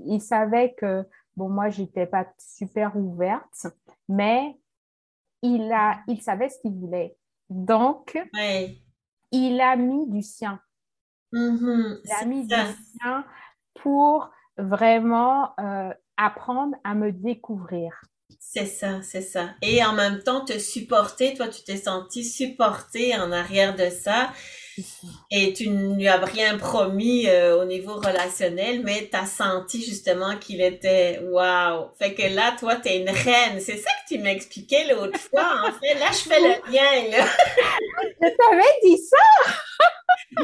il 0.07 0.21
savait 0.21 0.75
que, 0.75 1.05
bon, 1.37 1.49
moi, 1.49 1.71
je 1.71 1.83
n'étais 1.83 2.07
pas 2.07 2.27
super 2.39 2.97
ouverte, 2.97 3.67
mais 4.09 4.59
il, 5.43 5.73
a, 5.73 6.01
il 6.09 6.21
savait 6.21 6.49
ce 6.49 6.59
qu'il 6.61 6.73
voulait. 6.73 7.17
Donc, 7.49 8.19
il 9.33 9.61
a 9.61 9.77
mis 9.77 10.07
du 10.09 10.23
sien. 10.23 10.61
Mm-hmm. 11.33 12.01
il 12.05 12.13
a 12.13 12.25
mis 12.25 12.47
du 12.47 12.55
sien 12.55 13.25
pour 13.81 14.31
vraiment 14.59 15.59
euh, 15.59 15.93
apprendre 16.17 16.77
à 16.85 16.95
me 16.95 17.13
découvrir. 17.13 18.01
C'est 18.39 18.67
ça, 18.67 19.03
c'est 19.03 19.23
ça. 19.23 19.55
Et 19.63 19.85
en 19.85 19.93
même 19.93 20.23
temps, 20.23 20.45
te 20.45 20.59
supporter, 20.59 21.35
toi, 21.35 21.49
tu 21.49 21.63
t'es 21.65 21.77
senti 21.77 22.25
supporté 22.25 23.17
en 23.17 23.33
arrière 23.33 23.75
de 23.75 23.91
ça. 23.91 24.33
Et 25.31 25.53
tu 25.53 25.69
ne 25.69 25.97
lui 25.97 26.09
as 26.09 26.19
rien 26.19 26.59
promis 26.59 27.27
euh, 27.29 27.61
au 27.61 27.65
niveau 27.65 27.95
relationnel, 27.95 28.83
mais 28.85 29.09
tu 29.11 29.17
as 29.17 29.27
senti 29.27 29.85
justement 29.85 30.37
qu'il 30.37 30.61
était 30.61 31.21
waouh. 31.25 31.89
Fait 31.99 32.15
que 32.15 32.35
là, 32.35 32.55
toi, 32.59 32.77
tu 32.77 32.89
es 32.89 32.99
une 32.99 33.11
reine. 33.11 33.61
C'est 33.61 33.79
ça 33.79 33.91
que 33.91 34.15
tu 34.15 34.19
m'expliquais 34.21 34.93
l'autre 34.93 35.19
fois. 35.19 35.63
En 35.67 35.73
fait, 35.73 35.95
là, 35.95 36.07
je 36.13 36.29
fais 36.29 36.41
le 36.41 36.49
lien. 36.73 37.19
Là. 37.19 37.27
je 38.23 38.29
t'avais 38.29 38.81
dit 38.85 38.99
ça! 38.99 39.55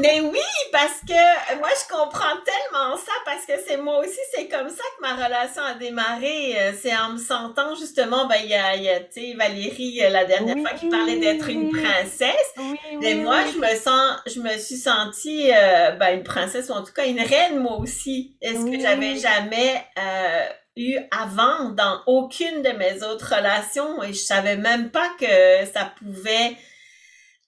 Mais 0.01 0.21
oui, 0.21 0.39
parce 0.73 1.01
que 1.07 1.59
moi, 1.59 1.69
je 1.71 1.95
comprends 1.95 2.37
tellement 2.45 2.97
ça, 2.97 3.13
parce 3.25 3.45
que 3.47 3.53
c'est 3.67 3.77
moi 3.77 3.99
aussi, 3.99 4.19
c'est 4.35 4.49
comme 4.49 4.69
ça 4.69 4.83
que 4.97 5.03
ma 5.03 5.15
relation 5.15 5.63
a 5.63 5.75
démarré. 5.75 6.57
Euh, 6.59 6.73
c'est 6.81 6.97
en 6.97 7.11
me 7.11 7.19
sentant 7.19 7.75
justement, 7.75 8.27
ben, 8.27 8.37
il 8.43 8.51
y 8.51 8.55
a, 8.55 9.01
tu 9.01 9.21
sais, 9.21 9.35
Valérie, 9.35 10.03
euh, 10.03 10.11
la 10.11 10.25
dernière 10.25 10.57
fois, 10.59 10.79
qui 10.79 10.89
parlait 10.89 11.19
d'être 11.19 11.49
une 11.49 11.71
princesse. 11.71 12.55
mais 13.01 13.15
moi, 13.15 13.41
je 13.53 13.59
me 13.59 13.77
sens 13.77 14.23
je 14.27 14.41
me 14.41 14.57
suis 14.59 14.77
sentie 14.77 15.51
euh, 15.53 15.93
ben, 15.93 16.19
une 16.19 16.23
princesse 16.23 16.69
ou 16.71 16.73
en 16.73 16.83
tout 16.83 16.93
cas 16.93 17.07
une 17.07 17.21
reine 17.21 17.59
moi 17.59 17.77
aussi. 17.77 18.37
Est-ce 18.41 18.65
que 18.65 18.81
j'avais 18.81 19.17
jamais 19.17 19.85
euh, 19.99 20.47
eu 20.77 20.99
avant 21.11 21.71
dans 21.71 22.01
aucune 22.07 22.63
de 22.63 22.71
mes 22.71 23.03
autres 23.03 23.35
relations? 23.35 24.03
Et 24.03 24.13
je 24.13 24.21
savais 24.21 24.57
même 24.57 24.91
pas 24.91 25.09
que 25.19 25.67
ça 25.73 25.93
pouvait 25.99 26.57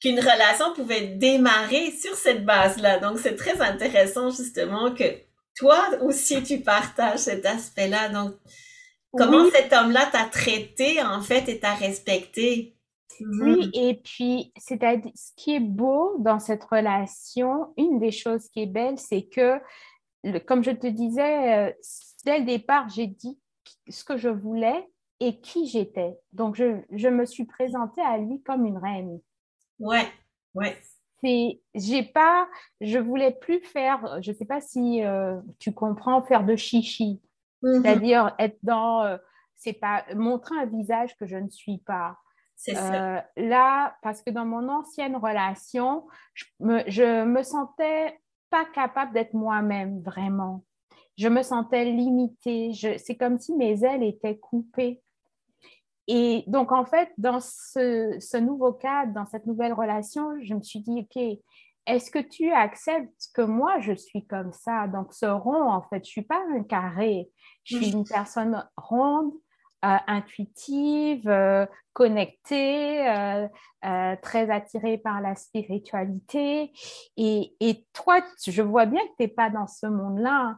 qu'une 0.04 0.20
relation 0.20 0.74
pouvait 0.74 1.06
démarrer 1.16 1.90
sur 1.90 2.14
cette 2.14 2.44
base-là. 2.44 2.98
Donc 2.98 3.18
c'est 3.18 3.36
très 3.36 3.62
intéressant 3.62 4.28
justement 4.28 4.94
que 4.94 5.04
toi 5.56 5.82
aussi 6.02 6.42
tu 6.42 6.60
partages 6.60 7.20
cet 7.20 7.46
aspect-là. 7.46 8.10
Donc 8.10 8.34
comment 9.12 9.48
cet 9.50 9.72
homme-là 9.72 10.06
t'a 10.12 10.24
traité 10.24 11.02
en 11.02 11.22
fait 11.22 11.48
et 11.48 11.58
t'a 11.58 11.72
respecté? 11.72 12.76
Oui, 13.20 13.68
mm-hmm. 13.68 13.70
et 13.74 13.94
puis, 14.02 14.52
c'est-à-dire, 14.56 15.12
ce 15.14 15.30
qui 15.36 15.54
est 15.54 15.60
beau 15.60 16.16
dans 16.18 16.40
cette 16.40 16.64
relation, 16.64 17.72
une 17.76 18.00
des 18.00 18.10
choses 18.10 18.48
qui 18.48 18.62
est 18.62 18.66
belle, 18.66 18.98
c'est 18.98 19.22
que, 19.22 19.60
comme 20.46 20.64
je 20.64 20.72
te 20.72 20.88
disais, 20.88 21.68
euh, 21.68 21.72
dès 22.24 22.40
le 22.40 22.44
départ, 22.44 22.88
j'ai 22.88 23.06
dit 23.06 23.38
ce 23.88 24.02
que 24.02 24.16
je 24.16 24.28
voulais 24.28 24.88
et 25.20 25.40
qui 25.40 25.68
j'étais. 25.68 26.18
Donc, 26.32 26.56
je, 26.56 26.80
je, 26.90 27.06
me 27.06 27.24
suis 27.24 27.44
présentée 27.44 28.02
à 28.02 28.18
lui 28.18 28.42
comme 28.42 28.66
une 28.66 28.78
reine. 28.78 29.20
Ouais, 29.78 30.06
ouais. 30.54 30.76
C'est, 31.22 31.60
j'ai 31.74 32.02
pas, 32.02 32.48
je 32.80 32.98
voulais 32.98 33.32
plus 33.32 33.60
faire, 33.60 34.20
je 34.20 34.32
sais 34.32 34.44
pas 34.44 34.60
si 34.60 35.02
euh, 35.02 35.40
tu 35.58 35.72
comprends, 35.72 36.22
faire 36.22 36.44
de 36.44 36.56
chichi. 36.56 37.20
Mm-hmm. 37.62 37.82
C'est-à-dire 37.82 38.34
être 38.38 38.58
dans, 38.62 39.02
euh, 39.02 39.16
c'est 39.56 39.72
pas, 39.72 40.04
montrer 40.14 40.56
un 40.58 40.66
visage 40.66 41.16
que 41.16 41.26
je 41.26 41.36
ne 41.36 41.48
suis 41.48 41.78
pas. 41.78 42.18
C'est 42.56 42.74
ça. 42.74 43.16
Euh, 43.16 43.20
là, 43.36 43.96
parce 44.02 44.22
que 44.22 44.30
dans 44.30 44.44
mon 44.44 44.68
ancienne 44.68 45.16
relation, 45.16 46.06
je 46.34 46.44
me, 46.60 46.82
je 46.86 47.24
me 47.24 47.42
sentais 47.42 48.20
pas 48.50 48.64
capable 48.64 49.12
d'être 49.12 49.34
moi-même 49.34 50.00
vraiment. 50.02 50.64
Je 51.16 51.28
me 51.28 51.42
sentais 51.42 51.84
limitée. 51.84 52.72
c'est 52.74 53.16
comme 53.16 53.38
si 53.38 53.54
mes 53.54 53.84
ailes 53.84 54.02
étaient 54.02 54.38
coupées. 54.38 55.02
Et 56.06 56.44
donc, 56.46 56.72
en 56.72 56.84
fait, 56.84 57.10
dans 57.18 57.40
ce, 57.40 58.16
ce, 58.20 58.36
nouveau 58.36 58.72
cadre, 58.72 59.12
dans 59.12 59.26
cette 59.26 59.46
nouvelle 59.46 59.72
relation, 59.72 60.30
je 60.42 60.54
me 60.54 60.62
suis 60.62 60.80
dit, 60.80 61.00
OK, 61.00 61.22
est-ce 61.86 62.10
que 62.10 62.18
tu 62.18 62.50
acceptes 62.50 63.28
que 63.34 63.42
moi, 63.42 63.78
je 63.80 63.92
suis 63.92 64.26
comme 64.26 64.52
ça? 64.52 64.86
Donc, 64.86 65.12
ce 65.12 65.26
rond, 65.26 65.68
en 65.68 65.82
fait, 65.82 65.96
je 65.96 66.00
ne 66.00 66.04
suis 66.04 66.22
pas 66.22 66.40
un 66.54 66.62
carré. 66.62 67.30
Je 67.64 67.76
suis 67.76 67.92
une 67.92 68.04
personne 68.04 68.66
ronde, 68.76 69.32
euh, 69.84 69.96
intuitive, 70.06 71.28
euh, 71.28 71.66
connectée, 71.92 73.06
euh, 73.06 74.16
très 74.22 74.50
attirée 74.50 74.96
par 74.96 75.20
la 75.20 75.34
spiritualité. 75.34 76.72
Et, 77.18 77.54
et, 77.60 77.86
toi, 77.92 78.22
je 78.46 78.62
vois 78.62 78.86
bien 78.86 79.02
que 79.02 79.16
tu 79.18 79.22
n'es 79.22 79.28
pas 79.28 79.50
dans 79.50 79.66
ce 79.66 79.86
monde-là. 79.86 80.56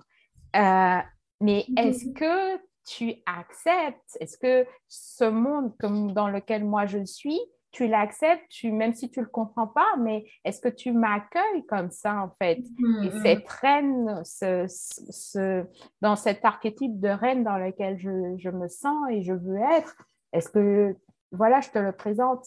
mais 0.54 1.64
mm-hmm. 1.68 1.78
est-ce 1.80 2.12
que 2.12 2.60
tu 2.86 3.14
acceptes? 3.26 4.16
Est-ce 4.20 4.38
que 4.38 4.66
ce 4.88 5.24
monde 5.24 5.76
comme 5.78 6.12
dans 6.12 6.28
lequel 6.28 6.64
moi 6.64 6.86
je 6.86 7.04
suis, 7.04 7.40
tu 7.76 7.86
l'acceptes, 7.88 8.48
tu, 8.48 8.72
même 8.72 8.94
si 8.94 9.10
tu 9.10 9.20
ne 9.20 9.26
le 9.26 9.30
comprends 9.30 9.66
pas, 9.66 9.96
mais 9.98 10.24
est-ce 10.44 10.62
que 10.62 10.68
tu 10.68 10.92
m'accueilles 10.92 11.66
comme 11.68 11.90
ça, 11.90 12.22
en 12.22 12.30
fait? 12.40 12.58
Mm, 12.78 13.04
et 13.04 13.10
cette 13.22 13.48
reine, 13.48 14.22
ce, 14.24 14.64
ce, 14.66 15.62
dans 16.00 16.16
cet 16.16 16.44
archétype 16.46 16.98
de 16.98 17.08
reine 17.08 17.44
dans 17.44 17.58
lequel 17.58 17.98
je, 17.98 18.36
je 18.38 18.48
me 18.48 18.68
sens 18.68 18.96
et 19.10 19.22
je 19.22 19.34
veux 19.34 19.58
être, 19.76 19.94
est-ce 20.32 20.48
que, 20.48 20.96
voilà, 21.32 21.60
je 21.60 21.68
te 21.68 21.78
le 21.78 21.92
présente? 21.92 22.46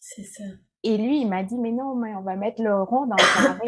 C'est 0.00 0.24
ça. 0.24 0.44
Et 0.82 0.96
lui, 0.96 1.20
il 1.20 1.28
m'a 1.28 1.42
dit, 1.42 1.58
mais 1.58 1.72
non, 1.72 1.94
mais 1.94 2.14
on 2.14 2.22
va 2.22 2.36
mettre 2.36 2.62
le 2.62 2.82
rond 2.82 3.04
dans 3.04 3.16
le 3.16 3.64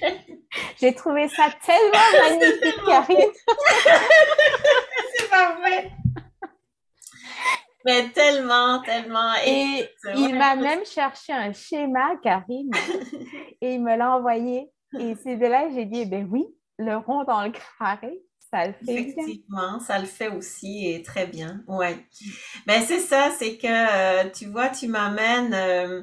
carré. 0.08 0.31
J'ai 0.80 0.94
trouvé 0.94 1.28
ça 1.28 1.48
tellement 1.64 2.38
magnifique, 2.38 2.84
Karine. 2.86 3.32
C'est 5.16 5.30
parfait. 5.30 5.90
Mais 7.84 8.08
tellement, 8.10 8.80
tellement. 8.82 9.32
Et, 9.44 9.88
il 10.14 10.36
m'a 10.36 10.54
même 10.54 10.84
cherché 10.84 11.32
un 11.32 11.52
schéma, 11.52 12.16
Karine, 12.22 12.70
et 13.60 13.74
il 13.74 13.82
me 13.82 13.96
l'a 13.96 14.16
envoyé. 14.16 14.70
Et 14.98 15.14
c'est 15.22 15.36
de 15.36 15.46
là 15.46 15.66
que 15.68 15.74
j'ai 15.74 15.86
dit, 15.86 16.04
ben 16.06 16.28
oui, 16.30 16.44
le 16.78 16.96
rond 16.96 17.24
dans 17.24 17.42
le 17.42 17.52
carré, 17.78 18.20
ça 18.50 18.66
le 18.66 18.74
fait 18.74 18.92
Effectivement, 18.92 19.80
ça 19.80 19.98
le 19.98 20.04
fait 20.04 20.28
aussi 20.28 20.90
et 20.90 21.02
très 21.02 21.26
bien. 21.26 21.62
Ouais. 21.66 21.96
Ben 22.66 22.82
c'est 22.82 23.00
ça, 23.00 23.30
c'est 23.38 23.56
que 23.56 23.66
euh, 23.66 24.28
tu 24.30 24.46
vois, 24.46 24.68
tu 24.68 24.88
m'amènes 24.88 25.54
euh, 25.54 26.02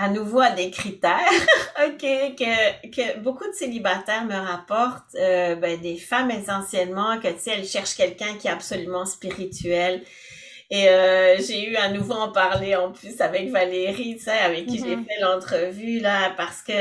à 0.00 0.08
nouveau 0.08 0.40
à 0.40 0.50
des 0.50 0.70
critères, 0.70 1.18
que, 1.76 2.90
que 2.90 3.18
beaucoup 3.18 3.46
de 3.46 3.52
célibataires 3.52 4.24
me 4.24 4.34
rapportent, 4.34 5.14
euh, 5.16 5.56
ben, 5.56 5.78
des 5.78 5.98
femmes 5.98 6.30
essentiellement, 6.30 7.20
que 7.20 7.28
tu 7.28 7.38
sais, 7.38 7.50
elles 7.50 7.66
cherchent 7.66 7.96
quelqu'un 7.96 8.34
qui 8.38 8.48
est 8.48 8.50
absolument 8.50 9.04
spirituel, 9.04 10.02
et 10.70 10.88
euh, 10.88 11.36
j'ai 11.38 11.68
eu 11.68 11.76
à 11.76 11.90
nouveau 11.90 12.14
en 12.14 12.32
parler 12.32 12.76
en 12.76 12.92
plus 12.92 13.20
avec 13.20 13.50
Valérie, 13.50 14.16
tu 14.16 14.24
sais, 14.24 14.38
avec 14.38 14.66
qui 14.66 14.78
j'ai 14.78 14.96
mm-hmm. 14.96 15.04
fait 15.04 15.20
l'entrevue 15.20 15.98
là, 16.00 16.32
parce 16.34 16.62
que 16.62 16.72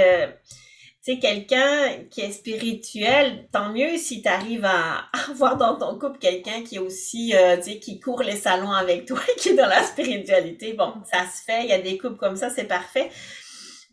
tu 1.03 1.13
sais, 1.13 1.19
quelqu'un 1.19 2.03
qui 2.12 2.21
est 2.21 2.31
spirituel, 2.31 3.47
tant 3.53 3.71
mieux 3.71 3.97
si 3.97 4.21
tu 4.21 4.27
arrives 4.27 4.65
à 4.65 5.05
avoir 5.29 5.55
dans 5.55 5.77
ton 5.77 5.97
couple 5.97 6.19
quelqu'un 6.19 6.62
qui 6.63 6.75
est 6.75 6.79
aussi, 6.79 7.33
euh, 7.35 7.55
tu 7.57 7.63
sais, 7.63 7.79
qui 7.79 7.99
court 7.99 8.21
les 8.21 8.35
salons 8.35 8.71
avec 8.71 9.05
toi, 9.05 9.19
qui 9.38 9.49
est 9.49 9.55
dans 9.55 9.67
la 9.67 9.83
spiritualité. 9.83 10.73
Bon, 10.73 10.93
ça 11.12 11.19
se 11.19 11.43
fait, 11.45 11.63
il 11.63 11.69
y 11.69 11.73
a 11.73 11.79
des 11.79 11.97
couples 11.97 12.17
comme 12.17 12.35
ça, 12.35 12.49
c'est 12.49 12.65
parfait. 12.65 13.09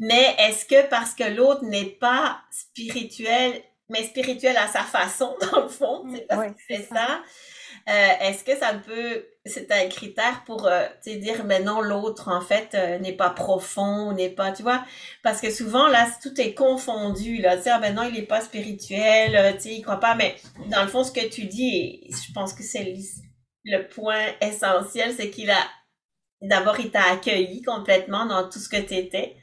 Mais 0.00 0.34
est-ce 0.38 0.66
que 0.66 0.88
parce 0.88 1.14
que 1.14 1.24
l'autre 1.24 1.64
n'est 1.64 1.84
pas 1.84 2.40
spirituel, 2.50 3.62
mais 3.88 4.02
spirituel 4.02 4.56
à 4.56 4.66
sa 4.66 4.82
façon, 4.82 5.36
dans 5.52 5.62
le 5.62 5.68
fond, 5.68 6.04
c'est 6.12 6.26
parce 6.26 6.48
que 6.48 6.60
c'est 6.68 6.88
ça 6.88 7.22
est-ce 7.86 8.44
que 8.44 8.56
ça 8.56 8.74
peut, 8.74 9.26
c'est 9.44 9.70
un 9.70 9.88
critère 9.88 10.42
pour 10.44 10.66
euh, 10.66 10.86
dire, 11.04 11.44
mais 11.44 11.60
non, 11.60 11.80
l'autre, 11.80 12.28
en 12.28 12.40
fait, 12.40 12.74
euh, 12.74 12.98
n'est 12.98 13.12
pas 13.12 13.30
profond, 13.30 14.12
n'est 14.12 14.30
pas, 14.30 14.52
tu 14.52 14.62
vois, 14.62 14.84
parce 15.22 15.40
que 15.40 15.50
souvent, 15.50 15.86
là, 15.88 16.08
tout 16.22 16.40
est 16.40 16.54
confondu, 16.54 17.38
là, 17.38 17.56
tu 17.56 17.64
sais, 17.64 17.70
ah, 17.70 17.78
ben 17.78 17.94
non, 17.94 18.02
il 18.04 18.14
n'est 18.14 18.22
pas 18.22 18.40
spirituel, 18.40 19.56
tu 19.56 19.62
sais, 19.62 19.74
il 19.74 19.82
croit 19.82 20.00
pas, 20.00 20.14
mais 20.14 20.36
dans 20.70 20.82
le 20.82 20.88
fond, 20.88 21.04
ce 21.04 21.12
que 21.12 21.26
tu 21.28 21.44
dis, 21.44 22.08
je 22.10 22.32
pense 22.32 22.52
que 22.52 22.62
c'est 22.62 22.94
le 23.64 23.88
point 23.88 24.24
essentiel, 24.40 25.14
c'est 25.16 25.30
qu'il 25.30 25.50
a, 25.50 25.62
d'abord, 26.42 26.78
il 26.80 26.90
t'a 26.90 27.04
accueilli 27.12 27.62
complètement 27.62 28.26
dans 28.26 28.48
tout 28.48 28.58
ce 28.58 28.68
que 28.68 28.80
tu 28.80 28.94
étais 28.94 29.36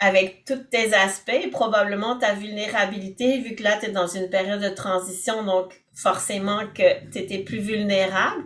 avec 0.00 0.44
tous 0.44 0.64
tes 0.70 0.94
aspects 0.94 1.50
probablement 1.50 2.18
ta 2.18 2.34
vulnérabilité, 2.34 3.38
vu 3.38 3.54
que 3.54 3.62
là, 3.62 3.78
tu 3.78 3.86
es 3.86 3.90
dans 3.90 4.06
une 4.06 4.30
période 4.30 4.60
de 4.60 4.68
transition, 4.68 5.44
donc 5.44 5.74
forcément 5.98 6.60
que 6.74 7.10
tu 7.10 7.18
étais 7.18 7.38
plus 7.38 7.58
vulnérable. 7.58 8.44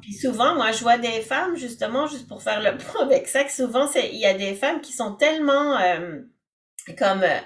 Puis 0.00 0.12
souvent, 0.14 0.54
moi, 0.54 0.72
je 0.72 0.80
vois 0.82 0.98
des 0.98 1.20
femmes, 1.20 1.56
justement, 1.56 2.06
juste 2.06 2.28
pour 2.28 2.42
faire 2.42 2.62
le 2.62 2.76
point 2.84 3.02
avec 3.02 3.28
ça, 3.28 3.44
que 3.44 3.52
souvent, 3.52 3.88
il 3.94 4.18
y 4.18 4.26
a 4.26 4.34
des 4.34 4.54
femmes 4.54 4.80
qui 4.80 4.92
sont 4.92 5.14
tellement 5.14 5.78
euh, 5.78 6.20
comme... 6.98 7.22
Euh, 7.22 7.40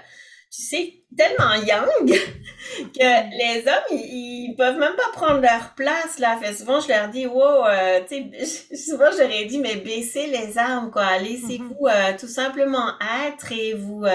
tu 0.49 0.63
sais, 0.63 0.93
tellement 1.17 1.55
young 1.55 2.07
que 2.95 3.37
les 3.37 3.67
hommes, 3.67 3.99
ils, 3.99 4.55
peuvent 4.57 4.77
même 4.77 4.95
pas 4.95 5.11
prendre 5.11 5.41
leur 5.41 5.75
place, 5.75 6.19
là. 6.19 6.37
Fait 6.41 6.53
souvent, 6.53 6.79
je 6.79 6.87
leur 6.87 7.09
dis, 7.09 7.27
wow, 7.27 7.65
euh, 7.65 7.99
tu 8.09 8.45
sais, 8.45 8.75
souvent, 8.75 9.09
j'aurais 9.11 9.43
dit, 9.43 9.59
mais 9.59 9.75
baissez 9.75 10.27
les 10.27 10.57
armes, 10.57 10.89
quoi. 10.89 11.17
Laissez-vous 11.17 11.87
mm-hmm. 11.87 12.17
tout 12.17 12.29
simplement 12.29 12.93
être 13.27 13.51
et 13.51 13.73
vous, 13.73 14.05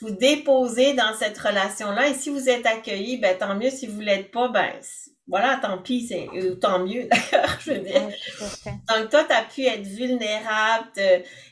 vous 0.00 0.10
déposer 0.10 0.94
dans 0.94 1.14
cette 1.18 1.38
relation-là. 1.38 2.08
Et 2.08 2.14
si 2.14 2.30
vous 2.30 2.48
êtes 2.48 2.66
accueilli, 2.66 3.18
ben, 3.18 3.36
tant 3.36 3.54
mieux. 3.54 3.70
Si 3.70 3.86
vous 3.86 4.00
l'êtes 4.00 4.30
pas, 4.30 4.48
ben, 4.48 4.72
voilà, 5.26 5.58
tant 5.60 5.78
pis, 5.78 6.06
c'est 6.06 6.28
tant 6.60 6.80
mieux 6.80 7.08
d'ailleurs, 7.32 7.58
je 7.60 7.72
veux 7.72 7.78
dire. 7.78 8.08
Donc 8.88 9.10
toi, 9.10 9.24
tu 9.24 9.32
as 9.32 9.42
pu 9.42 9.64
être 9.64 9.86
vulnérable 9.86 10.90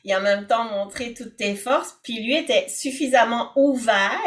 et 0.05 0.15
en 0.15 0.21
même 0.21 0.47
temps 0.47 0.65
montrer 0.65 1.15
toutes 1.15 1.37
tes 1.37 1.57
forces, 1.57 1.99
puis 2.03 2.23
lui 2.23 2.37
était 2.37 2.69
suffisamment 2.69 3.51
ouvert 3.57 4.21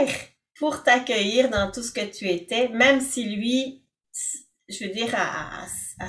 pour 0.56 0.84
t'accueillir 0.84 1.50
dans 1.50 1.72
tout 1.72 1.84
ce 1.84 1.92
que 1.92 2.06
tu 2.06 2.28
étais, 2.30 2.70
même 2.70 3.02
si 3.02 3.26
lui, 3.26 3.84
je 4.68 4.86
veux 4.86 4.92
dire, 4.92 5.14
a, 5.16 5.68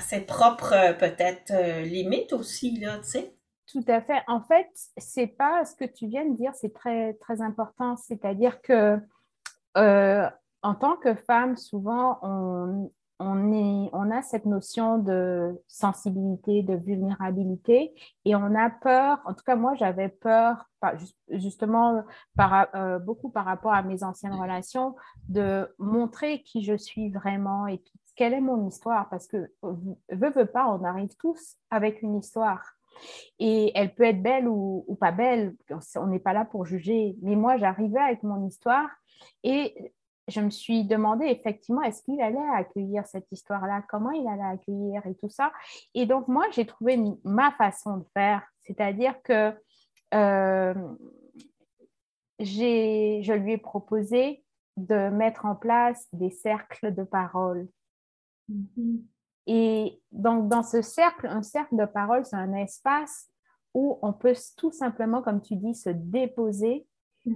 ses 0.08 0.20
propres 0.20 0.96
peut-être 0.98 1.52
euh, 1.52 1.82
limites 1.82 2.32
aussi, 2.32 2.78
là, 2.80 2.98
tu 2.98 3.10
sais. 3.10 3.35
Tout 3.72 3.84
à 3.88 4.00
fait. 4.00 4.22
En 4.28 4.40
fait, 4.40 4.68
c'est 4.96 5.26
pas 5.26 5.64
ce 5.64 5.74
que 5.74 5.84
tu 5.84 6.06
viens 6.06 6.24
de 6.24 6.36
dire, 6.36 6.54
c'est 6.54 6.72
très, 6.72 7.14
très 7.14 7.40
important. 7.40 7.96
C'est-à-dire 7.96 8.60
que 8.62 9.00
euh, 9.76 10.30
en 10.62 10.74
tant 10.74 10.96
que 10.96 11.14
femme, 11.14 11.56
souvent, 11.56 12.18
on, 12.22 12.90
a 14.10 14.22
cette 14.22 14.46
notion 14.46 14.98
de 14.98 15.60
sensibilité, 15.66 16.62
de 16.62 16.74
vulnérabilité, 16.74 17.92
et 18.24 18.36
on 18.36 18.54
a 18.54 18.70
peur, 18.70 19.20
en 19.26 19.34
tout 19.34 19.42
cas 19.44 19.56
moi 19.56 19.74
j'avais 19.74 20.08
peur, 20.08 20.64
justement 21.28 22.04
euh, 22.74 22.98
beaucoup 22.98 23.30
par 23.30 23.44
rapport 23.44 23.72
à 23.72 23.82
mes 23.82 24.02
anciennes 24.04 24.34
relations, 24.34 24.94
de 25.28 25.68
montrer 25.78 26.42
qui 26.42 26.62
je 26.62 26.76
suis 26.76 27.10
vraiment 27.10 27.66
et 27.66 27.82
quelle 28.14 28.32
est 28.32 28.40
mon 28.40 28.66
histoire, 28.66 29.08
parce 29.08 29.26
que 29.26 29.50
veut, 29.62 30.30
veut 30.30 30.46
pas, 30.46 30.66
on 30.68 30.82
arrive 30.84 31.14
tous 31.16 31.56
avec 31.70 32.02
une 32.02 32.16
histoire. 32.16 32.75
Et 33.38 33.72
elle 33.74 33.94
peut 33.94 34.04
être 34.04 34.22
belle 34.22 34.48
ou, 34.48 34.96
pas 35.00 35.12
belle, 35.12 35.54
on 35.96 36.06
n'est 36.06 36.18
pas 36.18 36.32
là 36.32 36.44
pour 36.44 36.64
juger. 36.64 37.16
Mais 37.22 37.36
moi, 37.36 37.56
j'arrivais 37.56 38.00
avec 38.00 38.22
mon 38.22 38.46
histoire 38.46 38.88
et 39.42 39.92
je 40.28 40.40
me 40.40 40.50
suis 40.50 40.84
demandé 40.84 41.26
effectivement, 41.26 41.82
est-ce 41.82 42.02
qu'il 42.02 42.20
allait 42.20 42.38
accueillir 42.54 43.06
cette 43.06 43.30
histoire-là, 43.30 43.84
comment 43.88 44.10
il 44.10 44.26
allait 44.26 44.42
accueillir 44.42 45.06
et 45.06 45.14
tout 45.14 45.28
ça? 45.28 45.52
Et 45.94 46.06
donc, 46.06 46.26
moi, 46.28 46.44
j'ai 46.52 46.66
trouvé 46.66 46.98
ma 47.24 47.52
façon 47.52 47.98
de 47.98 48.04
faire, 48.12 48.42
c'est-à-dire 48.62 49.14
que 49.22 49.54
euh, 50.14 50.74
je 52.40 53.32
lui 53.32 53.52
ai 53.52 53.58
proposé 53.58 54.44
de 54.76 55.08
mettre 55.10 55.46
en 55.46 55.54
place 55.54 56.06
des 56.12 56.30
cercles 56.30 56.94
de 56.94 57.04
parole. 57.04 57.68
Mm-hmm. 58.50 59.02
Et 59.46 60.00
donc, 60.12 60.48
dans 60.48 60.62
ce 60.62 60.82
cercle, 60.82 61.26
un 61.26 61.42
cercle 61.42 61.76
de 61.76 61.84
parole, 61.84 62.24
c'est 62.24 62.36
un 62.36 62.52
espace 62.54 63.28
où 63.74 63.98
on 64.02 64.12
peut 64.12 64.34
tout 64.56 64.72
simplement, 64.72 65.22
comme 65.22 65.40
tu 65.40 65.56
dis, 65.56 65.74
se 65.74 65.90
déposer 65.90 66.86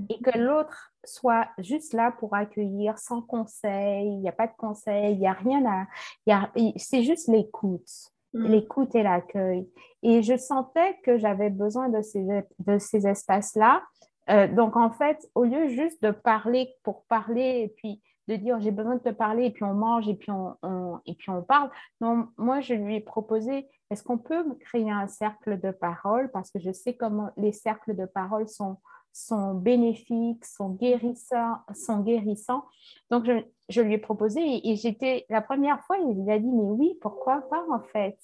et 0.08 0.22
que 0.22 0.38
l'autre 0.38 0.92
soit 1.04 1.48
juste 1.58 1.94
là 1.94 2.12
pour 2.18 2.34
accueillir 2.34 2.98
sans 2.98 3.22
conseil, 3.22 4.06
il 4.06 4.20
n'y 4.20 4.28
a 4.28 4.32
pas 4.32 4.46
de 4.46 4.56
conseil, 4.56 5.14
il 5.14 5.18
n'y 5.18 5.26
a 5.26 5.32
rien 5.32 5.86
à... 6.26 6.50
C'est 6.76 7.02
juste 7.02 7.28
l'écoute, 7.28 7.90
mm. 8.32 8.46
l'écoute 8.46 8.94
et 8.94 9.02
l'accueil. 9.02 9.68
Et 10.02 10.22
je 10.22 10.36
sentais 10.36 10.96
que 11.04 11.18
j'avais 11.18 11.50
besoin 11.50 11.88
de 11.88 12.02
ces, 12.02 12.24
de 12.58 12.78
ces 12.78 13.06
espaces-là. 13.06 13.82
Euh, 14.28 14.46
donc, 14.46 14.76
en 14.76 14.90
fait, 14.90 15.28
au 15.34 15.44
lieu 15.44 15.68
juste 15.68 16.02
de 16.02 16.10
parler 16.10 16.72
pour 16.82 17.04
parler 17.04 17.62
et 17.64 17.74
puis 17.76 18.00
de 18.30 18.36
dire 18.36 18.60
j'ai 18.60 18.70
besoin 18.70 18.94
de 18.94 19.00
te 19.00 19.10
parler 19.10 19.46
et 19.46 19.50
puis 19.50 19.64
on 19.64 19.74
mange 19.74 20.08
et 20.08 20.14
puis 20.14 20.30
on, 20.30 20.56
et 21.04 21.14
puis 21.14 21.30
on 21.30 21.42
parle. 21.42 21.70
Non, 22.00 22.28
moi, 22.38 22.60
je 22.60 22.74
lui 22.74 22.96
ai 22.96 23.00
proposé 23.00 23.68
est-ce 23.90 24.04
qu'on 24.04 24.18
peut 24.18 24.44
créer 24.60 24.90
un 24.90 25.08
cercle 25.08 25.60
de 25.60 25.72
parole? 25.72 26.30
Parce 26.30 26.50
que 26.50 26.60
je 26.60 26.70
sais 26.70 26.94
comment 26.94 27.30
les 27.36 27.52
cercles 27.52 27.96
de 27.96 28.06
parole 28.06 28.48
sont, 28.48 28.78
sont 29.12 29.54
bénéfiques, 29.54 30.44
sont 30.44 30.70
guérissants, 30.70 31.58
sont 31.74 31.98
guérissants. 32.00 32.64
Donc, 33.10 33.26
je, 33.26 33.42
je 33.68 33.80
lui 33.80 33.94
ai 33.94 33.98
proposé 33.98 34.40
et, 34.68 34.76
j'étais 34.76 35.26
la 35.28 35.42
première 35.42 35.82
fois, 35.84 35.98
il 35.98 36.30
a 36.30 36.38
dit 36.38 36.52
mais 36.52 36.70
oui, 36.70 36.98
pourquoi 37.00 37.40
pas 37.50 37.64
en 37.70 37.80
fait? 37.80 38.18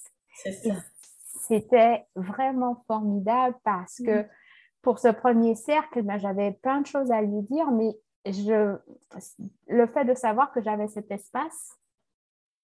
C'était 1.48 2.06
vraiment 2.14 2.82
formidable 2.86 3.56
parce 3.64 3.96
que 3.96 4.22
mm. 4.22 4.28
pour 4.82 5.00
ce 5.00 5.08
premier 5.08 5.56
cercle, 5.56 6.02
ben, 6.02 6.18
j'avais 6.18 6.52
plein 6.52 6.80
de 6.80 6.86
choses 6.86 7.10
à 7.10 7.22
lui 7.22 7.42
dire, 7.42 7.70
mais 7.72 7.96
je, 8.32 8.76
le 9.68 9.86
fait 9.86 10.04
de 10.04 10.14
savoir 10.14 10.52
que 10.52 10.62
j'avais 10.62 10.88
cet 10.88 11.10
espace 11.10 11.78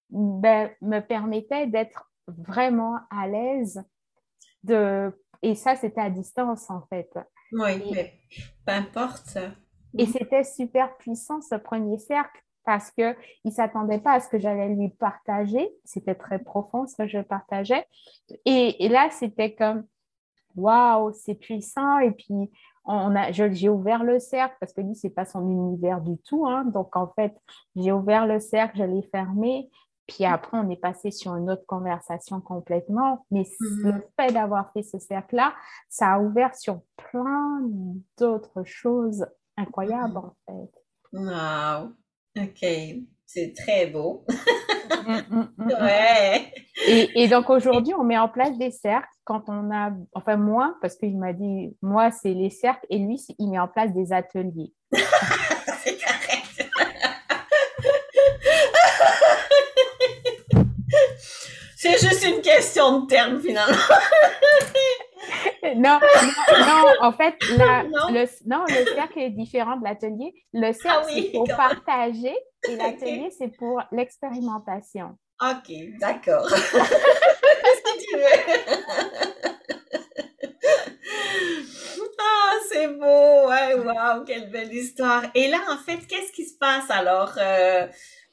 ben, 0.09 0.69
me 0.81 0.99
permettait 0.99 1.67
d'être 1.67 2.11
vraiment 2.27 2.99
à 3.09 3.27
l'aise. 3.27 3.83
De... 4.63 5.11
Et 5.41 5.55
ça, 5.55 5.75
c'était 5.75 6.01
à 6.01 6.09
distance, 6.09 6.69
en 6.69 6.81
fait. 6.87 7.09
Oui, 7.51 7.91
mais 7.91 8.13
peu 8.65 8.73
importe. 8.73 9.37
Et 9.97 10.05
c'était 10.05 10.43
super 10.43 10.95
puissant, 10.97 11.41
ce 11.41 11.55
premier 11.55 11.99
cercle, 11.99 12.41
parce 12.65 12.91
qu'il 12.91 13.15
ne 13.45 13.51
s'attendait 13.51 13.99
pas 13.99 14.13
à 14.13 14.19
ce 14.19 14.29
que 14.29 14.39
j'allais 14.39 14.69
lui 14.69 14.89
partager. 14.89 15.69
C'était 15.83 16.15
très 16.15 16.39
profond, 16.39 16.87
ce 16.87 16.95
que 16.95 17.07
je 17.07 17.19
partageais. 17.19 17.85
Et, 18.45 18.85
et 18.85 18.89
là, 18.89 19.09
c'était 19.11 19.53
comme, 19.53 19.85
waouh, 20.55 21.13
c'est 21.13 21.35
puissant. 21.35 21.99
Et 21.99 22.11
puis, 22.11 22.51
j'ai 23.51 23.69
ouvert 23.69 24.03
le 24.03 24.19
cercle 24.19 24.55
parce 24.59 24.73
que 24.73 24.81
lui, 24.81 24.95
ce 24.95 25.07
n'est 25.07 25.13
pas 25.13 25.25
son 25.25 25.49
univers 25.49 26.01
du 26.01 26.17
tout. 26.19 26.45
Hein. 26.45 26.65
Donc, 26.65 26.95
en 26.95 27.11
fait, 27.15 27.33
j'ai 27.75 27.91
ouvert 27.91 28.27
le 28.27 28.39
cercle, 28.39 28.77
je 28.77 28.83
l'ai 28.83 29.03
fermé. 29.03 29.69
Puis 30.07 30.25
après, 30.25 30.57
on 30.57 30.69
est 30.69 30.81
passé 30.81 31.11
sur 31.11 31.35
une 31.35 31.49
autre 31.49 31.65
conversation 31.65 32.41
complètement. 32.41 33.25
Mais 33.31 33.43
mm-hmm. 33.43 33.91
le 33.91 34.03
fait 34.19 34.33
d'avoir 34.33 34.71
fait 34.73 34.83
ce 34.83 34.99
cercle-là, 34.99 35.53
ça 35.89 36.13
a 36.13 36.19
ouvert 36.19 36.55
sur 36.55 36.81
plein 36.97 37.61
d'autres 38.17 38.63
choses 38.65 39.25
incroyables, 39.55 40.17
mm-hmm. 40.17 40.25
en 40.25 40.35
fait. 40.45 40.83
Wow. 41.13 42.43
OK. 42.43 43.05
C'est 43.25 43.53
très 43.55 43.87
beau. 43.87 44.25
Mm, 45.07 45.35
mm, 45.35 45.53
mm, 45.57 45.67
ouais. 45.81 46.53
Et, 46.87 47.27
donc 47.27 47.49
aujourd'hui, 47.49 47.93
on 47.93 48.03
met 48.03 48.17
en 48.17 48.29
place 48.29 48.57
des 48.57 48.71
cercles 48.71 49.07
quand 49.23 49.43
on 49.47 49.71
a, 49.71 49.91
enfin 50.13 50.35
moi, 50.35 50.75
parce 50.81 50.95
qu'il 50.95 51.17
m'a 51.17 51.33
dit, 51.33 51.75
moi 51.81 52.11
c'est 52.11 52.33
les 52.33 52.49
cercles 52.49 52.85
et 52.89 52.97
lui, 52.99 53.21
il 53.39 53.49
met 53.49 53.59
en 53.59 53.67
place 53.67 53.93
des 53.93 54.11
ateliers. 54.11 54.73
c'est 54.91 55.97
correct. 55.97 56.43
c'est 61.77 61.99
juste 61.99 62.25
une 62.25 62.41
question 62.41 63.01
de 63.01 63.07
terme 63.07 63.39
finalement. 63.39 63.75
non, 65.75 65.99
non, 66.51 66.85
en 67.01 67.11
fait, 67.11 67.35
Le, 67.49 68.47
non, 68.47 68.63
le 68.67 68.93
cercle 68.93 69.19
est 69.19 69.29
différent 69.31 69.77
de 69.77 69.83
l'atelier. 69.83 70.33
Le 70.53 70.67
ah 70.67 70.73
cercle, 70.73 71.11
c'est 71.13 71.31
pour 71.31 71.47
partager 71.47 72.35
et 72.67 72.75
l'atelier, 72.77 73.29
c'est 73.37 73.55
pour 73.57 73.81
l'expérimentation. 73.91 75.17
OK, 75.51 75.99
d'accord. 75.99 76.47
Ah, 82.25 82.55
c'est 82.71 82.87
beau! 82.87 83.49
Ouais, 83.49 83.73
wow, 83.75 84.23
quelle 84.25 84.49
belle 84.49 84.73
histoire! 84.73 85.23
Et 85.35 85.49
là, 85.49 85.57
en 85.71 85.77
fait, 85.77 86.07
qu'est-ce 86.07 86.31
qui 86.31 86.45
se 86.45 86.57
passe 86.57 86.89
alors? 86.89 87.33
Euh, 87.37 87.85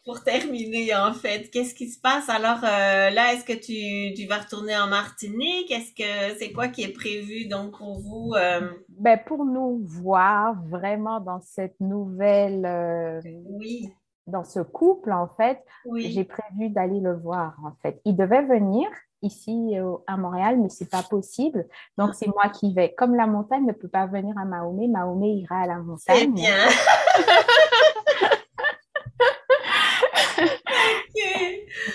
pour 0.05 0.23
terminer, 0.23 0.95
en 0.95 1.13
fait, 1.13 1.51
qu'est-ce 1.51 1.75
qui 1.75 1.89
se 1.89 2.01
passe? 2.01 2.29
Alors 2.29 2.65
euh, 2.65 3.11
là, 3.11 3.35
est-ce 3.35 3.45
que 3.45 3.53
tu, 3.53 4.15
tu, 4.15 4.27
vas 4.27 4.39
retourner 4.39 4.77
en 4.77 4.87
Martinique? 4.87 5.71
Est-ce 5.71 5.93
que 5.93 6.39
c'est 6.39 6.53
quoi 6.53 6.69
qui 6.69 6.83
est 6.83 6.93
prévu 6.93 7.47
donc 7.47 7.79
pour 7.79 8.01
vous? 8.01 8.33
Euh? 8.35 8.71
Ben, 8.89 9.19
pour 9.27 9.45
nous 9.45 9.83
voir 9.85 10.55
vraiment 10.69 11.21
dans 11.21 11.41
cette 11.41 11.79
nouvelle. 11.81 13.21
Oui. 13.47 13.93
Dans 14.31 14.45
ce 14.45 14.61
couple, 14.61 15.13
en 15.13 15.29
fait, 15.29 15.63
j'ai 15.97 16.25
prévu 16.25 16.71
d'aller 16.71 17.01
le 17.01 17.17
voir, 17.17 17.55
en 17.65 17.73
fait. 17.83 18.01
Il 18.05 18.17
devait 18.17 18.43
venir 18.43 18.89
ici 19.23 19.77
à 20.07 20.17
Montréal, 20.17 20.59
mais 20.59 20.69
c'est 20.69 20.91
pas 20.91 21.03
possible. 21.03 21.67
Donc, 21.99 22.15
c'est 22.15 22.29
moi 22.29 22.49
qui 22.49 22.73
vais. 22.73 22.95
Comme 22.95 23.15
la 23.15 23.27
montagne 23.27 23.67
ne 23.67 23.73
peut 23.73 23.89
pas 23.89 24.07
venir 24.07 24.37
à 24.39 24.45
Mahomet, 24.45 24.89
Mahomet 24.89 25.35
ira 25.35 25.63
à 25.63 25.67
la 25.67 25.79
montagne. 25.79 26.17
C'est 26.19 26.27
bien. 26.29 26.55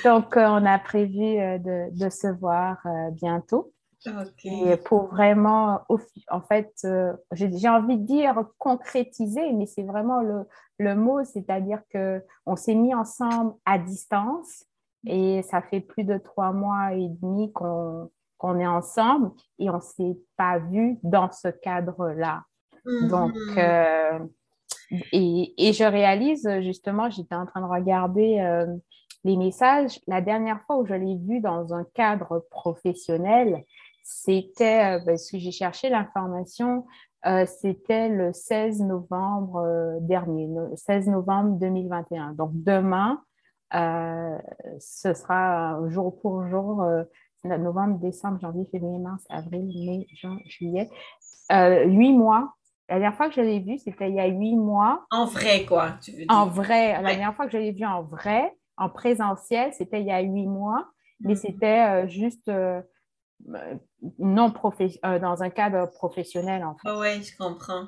Donc, 0.06 0.38
euh, 0.38 0.46
on 0.48 0.66
a 0.66 0.78
prévu 0.78 1.40
euh, 1.40 1.58
de, 1.58 2.10
se 2.10 2.28
voir 2.28 2.78
euh, 2.86 3.10
Et 4.44 4.78
pour 4.78 5.08
vraiment, 5.08 5.82
en 6.30 6.42
fait, 6.42 6.88
j'ai 7.32 7.70
envie 7.70 7.98
de 7.98 8.06
dire 8.06 8.46
concrétiser, 8.58 9.52
mais 9.54 9.66
c'est 9.66 9.84
vraiment 9.84 10.22
le, 10.80 10.96
mot, 10.96 11.24
c'est-à-dire 11.24 11.82
qu'on 11.92 12.56
s'est 12.56 12.76
mis 12.76 12.94
ensemble 12.94 13.54
à 13.66 13.78
distance 13.78 14.66
et 15.08 15.42
ça 15.44 15.62
fait 15.62 15.82
plus 15.82 16.04
de 16.04 16.18
trois 16.18 16.52
mois 16.52 16.94
et 16.94 17.08
demi 17.08 17.52
qu'on 17.54 18.10
est 18.60 18.68
ensemble 18.68 19.32
et 19.60 19.70
on 19.70 19.78
ne 19.78 19.82
s'est 19.82 20.18
pas 20.38 20.60
vu 20.60 20.98
dans 21.04 21.32
ce 21.32 21.48
cadre-là. 21.48 22.44
Mm-hmm. 22.86 23.08
Donc, 23.08 23.34
et, 25.12 25.68
et, 25.68 25.74
je 25.74 25.84
réalise 25.84 26.48
justement, 26.62 27.10
j'étais 27.10 27.36
en 27.36 27.46
train 27.46 27.62
de 27.62 27.66
regarder 27.66 28.40
les 29.26 29.38
messages, 29.38 30.00
la 30.08 30.22
dernière 30.22 30.62
fois 30.62 30.78
où 30.78 30.86
je 30.86 30.94
l'ai 30.94 31.18
vu 31.18 31.42
dans 31.42 31.74
un 31.74 31.84
cadre 31.96 32.46
professionnel, 32.52 33.64
c'était, 34.06 34.98
euh, 34.98 35.04
parce 35.04 35.32
que 35.32 35.40
j'ai 35.40 35.52
cherché 35.52 35.90
l'information, 35.90 36.86
euh, 37.26 37.44
c'était 37.48 38.08
le 38.08 38.34
16 38.34 38.82
novembre 38.82 39.58
euh, 39.58 39.98
dernier, 40.02 40.48
le 40.48 40.76
16 40.76 41.08
novembre 41.08 41.58
2021. 41.58 42.34
Donc 42.34 42.52
demain, 42.54 43.24
ce 43.72 45.14
sera 45.16 45.80
jour 45.90 46.18
pour 46.22 46.48
jour, 46.48 46.86
novembre, 47.44 48.00
décembre, 48.00 48.40
janvier, 48.40 48.66
février, 48.72 49.00
mars, 49.00 49.24
avril, 49.30 49.66
mai, 49.86 50.08
juin, 50.14 50.38
juillet, 50.46 50.88
huit 51.52 52.14
mois. 52.14 52.54
La 52.88 53.00
dernière 53.00 53.18
fois 53.18 53.28
que 53.28 53.36
je 53.36 53.42
l'ai 53.42 53.60
vu, 53.60 53.80
c'était 53.80 54.10
il 54.10 54.16
y 54.16 54.20
a 54.20 54.28
huit 54.28 54.56
mois. 54.56 55.06
En 55.12 55.26
vrai, 55.26 55.66
quoi, 55.66 55.96
tu 56.02 56.12
veux 56.12 56.18
dire? 56.20 56.28
En 56.30 56.46
vrai. 56.46 56.94
La 57.02 57.10
dernière 57.10 57.36
fois 57.36 57.48
que 57.48 57.52
je 57.52 57.58
l'ai 57.58 57.72
vu 57.72 57.86
en 57.86 58.04
vrai, 58.04 58.56
en 58.78 58.88
présentiel, 58.88 59.74
c'était 59.74 60.00
il 60.00 60.08
y 60.08 60.12
a 60.12 60.22
huit 60.22 60.48
mois, 60.48 60.88
mais 61.20 61.34
mm. 61.34 61.38
c'était 61.38 62.08
juste 62.08 62.50
non 64.20 64.54
euh, 65.06 65.20
dans 65.20 65.44
un 65.44 65.50
cadre 65.50 65.90
professionnel 65.92 66.64
en 66.64 66.76
fait. 66.76 66.90
oui, 66.92 67.24
je 67.24 67.38
comprends. 67.38 67.88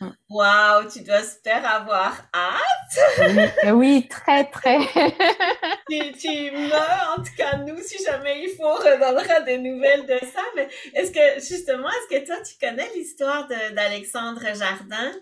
Mm. 0.00 0.10
Waouh, 0.30 0.88
tu 0.88 1.02
dois 1.02 1.22
super 1.22 1.64
avoir 1.64 2.22
hâte. 2.34 3.74
oui, 3.74 4.08
très, 4.08 4.44
très. 4.50 4.78
tu, 5.90 6.12
tu 6.12 6.50
me, 6.52 7.14
en 7.14 7.22
tout 7.22 7.34
cas, 7.36 7.58
nous, 7.58 7.78
si 7.82 8.02
jamais 8.02 8.42
il 8.42 8.54
faut, 8.56 8.64
on 8.64 8.76
redonnera 8.76 9.40
des 9.42 9.58
nouvelles 9.58 10.06
de 10.06 10.18
ça. 10.26 10.40
Mais 10.56 10.68
est-ce 10.94 11.12
que, 11.12 11.40
justement, 11.40 11.88
est-ce 11.88 12.18
que 12.18 12.26
toi, 12.26 12.36
tu 12.42 12.54
connais 12.58 12.88
l'histoire 12.94 13.46
d'Alexandre 13.46 14.40
Jardin? 14.54 15.12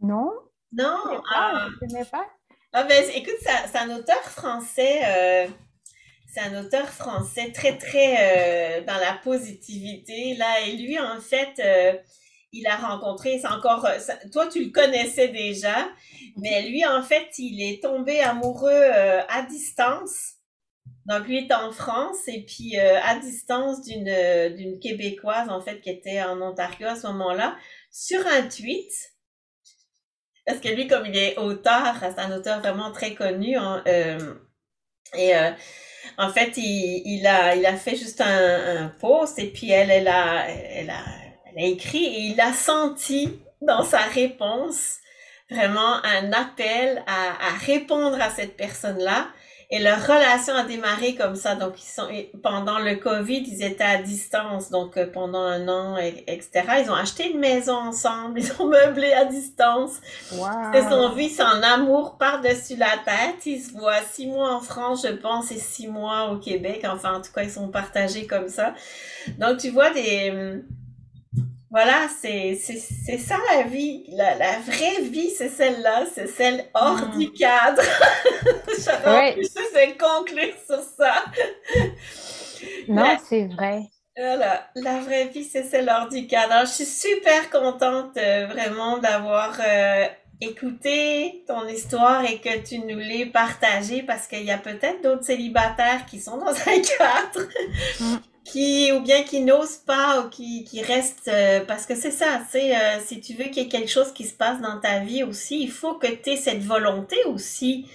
Non. 0.00 0.32
Non? 0.72 0.98
Je 1.04 1.14
ne 1.14 1.20
ah. 1.34 1.68
connais 1.78 2.04
pas. 2.06 2.26
Ah 2.72 2.84
ben, 2.84 3.04
écoute, 3.14 3.34
c'est 3.40 3.78
un 3.78 3.96
auteur 3.96 4.22
français. 4.22 5.00
Euh, 5.04 5.48
c'est 6.32 6.40
un 6.40 6.64
auteur 6.64 6.88
français 6.88 7.52
très 7.52 7.76
très 7.76 8.80
euh, 8.80 8.84
dans 8.84 8.98
la 8.98 9.14
positivité 9.22 10.34
là 10.36 10.60
et 10.66 10.76
lui 10.76 10.98
en 10.98 11.20
fait 11.20 11.58
euh, 11.58 11.98
il 12.52 12.66
a 12.66 12.76
rencontré 12.76 13.38
c'est 13.38 13.48
encore 13.48 13.86
toi 14.32 14.46
tu 14.46 14.64
le 14.64 14.70
connaissais 14.70 15.28
déjà 15.28 15.88
mais 16.36 16.62
lui 16.68 16.84
en 16.84 17.02
fait 17.02 17.28
il 17.38 17.62
est 17.62 17.82
tombé 17.82 18.20
amoureux 18.20 18.82
à 19.28 19.42
distance 19.48 20.34
donc 21.06 21.26
lui 21.26 21.38
est 21.38 21.52
en 21.52 21.72
France 21.72 22.26
et 22.26 22.44
puis 22.44 22.76
à 22.76 23.18
distance 23.18 23.82
d'une 23.82 24.54
d'une 24.56 24.78
québécoise 24.78 25.48
en 25.48 25.60
fait 25.60 25.80
qui 25.80 25.90
était 25.90 26.22
en 26.22 26.40
Ontario 26.40 26.88
à 26.88 26.96
ce 26.96 27.06
moment-là 27.06 27.56
sur 27.90 28.20
un 28.26 28.42
tweet 28.42 28.90
parce 30.50 30.60
que 30.60 30.68
lui, 30.68 30.88
comme 30.88 31.06
il 31.06 31.16
est 31.16 31.38
auteur, 31.38 31.94
c'est 32.00 32.18
un 32.18 32.36
auteur 32.36 32.58
vraiment 32.58 32.90
très 32.90 33.14
connu. 33.14 33.56
Hein, 33.56 33.84
euh, 33.86 34.34
et 35.14 35.36
euh, 35.36 35.50
en 36.18 36.30
fait, 36.32 36.52
il, 36.56 37.26
a, 37.26 37.54
il 37.54 37.64
a 37.66 37.76
fait 37.76 37.96
juste 37.96 38.20
un, 38.20 38.92
post 39.00 39.38
et 39.38 39.46
puis 39.46 39.70
elle, 39.70 39.90
elle, 39.90 40.08
a, 40.08 40.48
elle, 40.48 40.90
a, 40.90 41.04
elle 41.46 41.62
a 41.62 41.66
écrit 41.66 42.04
et 42.04 42.20
il 42.32 42.40
a 42.40 42.52
senti 42.52 43.38
dans 43.62 43.84
sa 43.84 43.98
réponse, 43.98 44.98
vraiment 45.50 46.02
un 46.04 46.32
appel 46.32 47.02
à, 47.06 47.48
à 47.48 47.56
répondre 47.66 48.20
à 48.20 48.30
cette 48.30 48.56
personne-là 48.56 49.28
et 49.72 49.78
leur 49.78 50.02
relation 50.02 50.54
a 50.54 50.64
démarré 50.64 51.14
comme 51.14 51.36
ça. 51.36 51.54
Donc, 51.54 51.80
ils 51.80 51.86
sont, 51.86 52.08
pendant 52.42 52.80
le 52.80 52.96
COVID, 52.96 53.44
ils 53.46 53.62
étaient 53.62 53.84
à 53.84 54.02
distance. 54.02 54.68
Donc, 54.68 54.96
euh, 54.96 55.06
pendant 55.06 55.42
un 55.42 55.68
an, 55.68 55.96
etc. 55.96 56.50
Ils 56.82 56.90
ont 56.90 56.94
acheté 56.94 57.30
une 57.30 57.38
maison 57.38 57.76
ensemble. 57.76 58.40
Ils 58.40 58.50
ont 58.60 58.66
meublé 58.66 59.12
à 59.12 59.26
distance. 59.26 60.00
Wow. 60.32 60.48
Ils 60.74 60.82
sont 60.82 61.12
vus, 61.14 61.40
en 61.40 61.62
amour 61.62 62.16
par-dessus 62.18 62.76
la 62.76 62.98
tête. 63.04 63.46
Ils 63.46 63.60
se 63.60 63.72
voient 63.72 64.02
six 64.10 64.26
mois 64.26 64.56
en 64.56 64.60
France, 64.60 65.06
je 65.06 65.12
pense, 65.12 65.52
et 65.52 65.58
six 65.58 65.86
mois 65.86 66.32
au 66.32 66.38
Québec. 66.38 66.84
Enfin, 66.90 67.18
en 67.18 67.20
tout 67.20 67.32
cas, 67.32 67.44
ils 67.44 67.50
sont 67.50 67.68
partagés 67.68 68.26
comme 68.26 68.48
ça. 68.48 68.74
Donc, 69.38 69.58
tu 69.58 69.70
vois 69.70 69.90
des, 69.90 70.62
voilà, 71.70 72.08
c'est, 72.20 72.56
c'est, 72.56 73.18
ça 73.18 73.36
la 73.52 73.62
vie. 73.62 74.04
La, 74.08 74.34
la 74.34 74.58
vraie 74.58 75.02
vie, 75.02 75.30
c'est 75.30 75.48
celle-là. 75.48 76.04
C'est 76.12 76.26
celle 76.26 76.64
hors 76.74 77.06
mm. 77.06 77.18
du 77.18 77.30
cadre. 77.32 77.82
J'aurais 78.84 79.36
oui. 79.36 79.96
conclure 79.96 80.54
sur 80.66 80.82
ça. 80.98 81.24
Non, 82.88 83.16
c'est 83.28 83.46
vrai. 83.46 83.82
Voilà, 84.16 84.68
la 84.74 84.98
vraie 84.98 85.26
vie, 85.26 85.44
c'est 85.44 85.62
celle 85.62 85.88
hors 85.88 86.08
du 86.08 86.26
cadre. 86.26 86.52
Alors, 86.54 86.66
je 86.66 86.72
suis 86.72 86.84
super 86.84 87.48
contente 87.50 88.16
euh, 88.16 88.48
vraiment 88.48 88.98
d'avoir 88.98 89.56
euh, 89.64 90.06
écouté 90.40 91.44
ton 91.46 91.68
histoire 91.68 92.24
et 92.24 92.40
que 92.40 92.58
tu 92.66 92.80
nous 92.80 92.98
l'aies 92.98 93.26
partagée 93.26 94.02
parce 94.02 94.26
qu'il 94.26 94.42
y 94.42 94.50
a 94.50 94.58
peut-être 94.58 95.02
d'autres 95.04 95.24
célibataires 95.24 96.04
qui 96.06 96.18
sont 96.18 96.36
dans 96.36 96.50
un 96.50 96.80
cadre 96.98 97.48
mm 98.00 98.29
qui 98.44 98.90
ou 98.92 99.00
bien 99.00 99.22
qui 99.22 99.40
n'osent 99.40 99.76
pas 99.76 100.20
ou 100.20 100.28
qui, 100.28 100.64
qui 100.64 100.82
restent 100.82 101.28
euh, 101.28 101.60
parce 101.66 101.86
que 101.86 101.94
c'est 101.94 102.10
ça, 102.10 102.40
c'est 102.50 102.74
euh, 102.74 102.98
si 103.04 103.20
tu 103.20 103.34
veux 103.34 103.44
qu'il 103.44 103.62
y 103.62 103.66
ait 103.66 103.68
quelque 103.68 103.90
chose 103.90 104.12
qui 104.12 104.24
se 104.24 104.34
passe 104.34 104.60
dans 104.60 104.80
ta 104.80 105.00
vie 105.00 105.22
aussi, 105.22 105.62
il 105.62 105.70
faut 105.70 105.94
que 105.94 106.06
tu 106.06 106.30
aies 106.30 106.36
cette 106.36 106.62
volonté 106.62 107.16
aussi. 107.26 107.86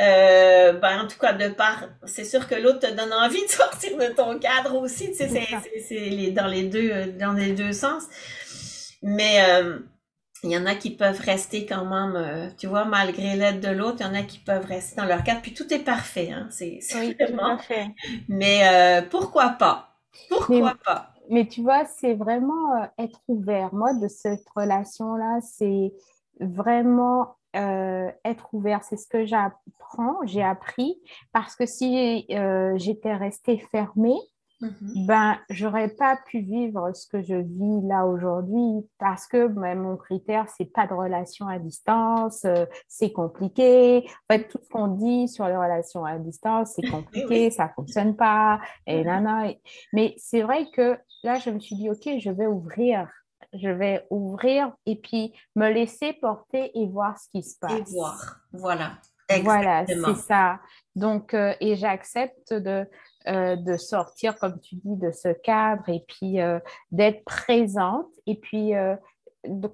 Euh, 0.00 0.72
ben, 0.72 1.02
en 1.02 1.06
tout 1.06 1.18
cas, 1.20 1.32
de 1.32 1.48
part, 1.48 1.84
c'est 2.04 2.24
sûr 2.24 2.48
que 2.48 2.56
l'autre 2.56 2.80
te 2.80 2.92
donne 2.92 3.12
envie 3.12 3.44
de 3.44 3.48
sortir 3.50 3.96
de 3.96 4.12
ton 4.12 4.38
cadre 4.40 4.74
aussi, 4.74 5.12
tu 5.12 5.18
sais, 5.18 5.28
c'est, 5.28 5.80
c'est, 5.80 5.94
les, 5.94 6.32
dans 6.32 6.48
les 6.48 6.64
deux, 6.64 7.12
dans 7.12 7.32
les 7.32 7.52
deux 7.52 7.72
sens. 7.72 8.02
Mais, 9.02 9.40
il 10.44 10.52
y 10.52 10.58
en 10.58 10.66
a 10.66 10.74
qui 10.74 10.90
peuvent 10.90 11.20
rester 11.20 11.66
quand 11.66 11.84
même, 11.84 12.52
tu 12.58 12.66
vois, 12.66 12.84
malgré 12.84 13.36
l'aide 13.36 13.60
de 13.60 13.68
l'autre, 13.70 13.96
il 14.00 14.06
y 14.06 14.08
en 14.08 14.14
a 14.14 14.22
qui 14.22 14.38
peuvent 14.38 14.66
rester 14.66 15.00
dans 15.00 15.06
leur 15.06 15.24
cadre. 15.24 15.40
Puis 15.42 15.54
tout 15.54 15.72
est 15.72 15.84
parfait, 15.84 16.30
hein, 16.30 16.46
c'est, 16.50 16.78
oui, 16.94 17.16
vraiment. 17.18 17.58
Mais 18.28 19.02
pourquoi 19.10 19.50
pas? 19.50 19.94
Pourquoi 20.28 20.74
pas? 20.84 21.14
Mais 21.30 21.46
tu 21.46 21.62
vois, 21.62 21.84
c'est 21.86 22.14
vraiment 22.14 22.76
euh, 22.76 22.86
être 22.98 23.20
ouvert. 23.28 23.74
Moi, 23.74 23.94
de 23.94 24.08
cette 24.08 24.46
relation-là, 24.54 25.40
c'est 25.40 25.94
vraiment 26.40 27.36
euh, 27.56 28.10
être 28.24 28.52
ouvert. 28.52 28.82
C'est 28.84 28.96
ce 28.96 29.06
que 29.06 29.24
j'apprends, 29.24 30.18
j'ai 30.24 30.42
appris. 30.42 31.00
Parce 31.32 31.56
que 31.56 31.66
si 31.66 32.26
euh, 32.30 32.76
j'étais 32.76 33.14
restée 33.14 33.58
fermée, 33.58 34.18
Mhm. 34.60 35.06
ben, 35.06 35.36
j'aurais 35.50 35.88
pas 35.88 36.16
pu 36.26 36.40
vivre 36.40 36.92
ce 36.94 37.06
que 37.08 37.22
je 37.22 37.34
vis 37.34 37.86
là 37.86 38.06
aujourd'hui 38.06 38.88
parce 38.98 39.26
que 39.26 39.48
ben, 39.48 39.78
mon 39.78 39.96
critère, 39.96 40.46
c'est 40.56 40.72
pas 40.72 40.86
de 40.86 40.94
relation 40.94 41.48
à 41.48 41.58
distance, 41.58 42.44
euh, 42.44 42.66
c'est 42.88 43.12
compliqué. 43.12 44.06
En 44.06 44.34
fait, 44.34 44.48
tout 44.48 44.58
ce 44.62 44.68
qu'on 44.68 44.88
dit 44.88 45.28
sur 45.28 45.46
les 45.48 45.56
relations 45.56 46.04
à 46.04 46.18
distance, 46.18 46.72
c'est 46.74 46.82
compliqué, 46.90 47.50
ça 47.50 47.68
fonctionne 47.68 48.16
pas, 48.16 48.60
et 48.86 49.02
nana. 49.04 49.50
Mais 49.92 50.14
c'est 50.18 50.42
vrai 50.42 50.66
que 50.72 50.98
là, 51.22 51.38
je 51.38 51.50
me 51.50 51.58
suis 51.58 51.76
dit, 51.76 51.90
OK, 51.90 52.08
je 52.18 52.30
vais 52.30 52.46
ouvrir. 52.46 53.08
Je 53.52 53.68
vais 53.68 54.04
ouvrir 54.10 54.72
et 54.84 54.96
puis 54.96 55.32
me 55.54 55.70
laisser 55.70 56.12
porter 56.14 56.76
et 56.76 56.88
voir 56.88 57.16
ce 57.18 57.28
qui 57.28 57.42
se 57.42 57.56
passe. 57.58 57.72
Et 57.72 57.82
voir, 57.92 58.40
voilà. 58.52 58.98
Voilà, 59.42 59.86
c'est 59.86 60.16
ça. 60.16 60.60
Donc, 60.94 61.34
euh, 61.34 61.54
et 61.60 61.76
j'accepte 61.76 62.52
de, 62.52 62.86
euh, 63.26 63.56
de 63.56 63.76
sortir, 63.76 64.38
comme 64.38 64.60
tu 64.60 64.76
dis, 64.76 64.96
de 64.96 65.10
ce 65.10 65.28
cadre 65.28 65.88
et 65.88 66.04
puis 66.06 66.40
euh, 66.40 66.58
d'être 66.90 67.24
présente. 67.24 68.10
Et 68.26 68.38
puis, 68.38 68.74
euh, 68.74 68.96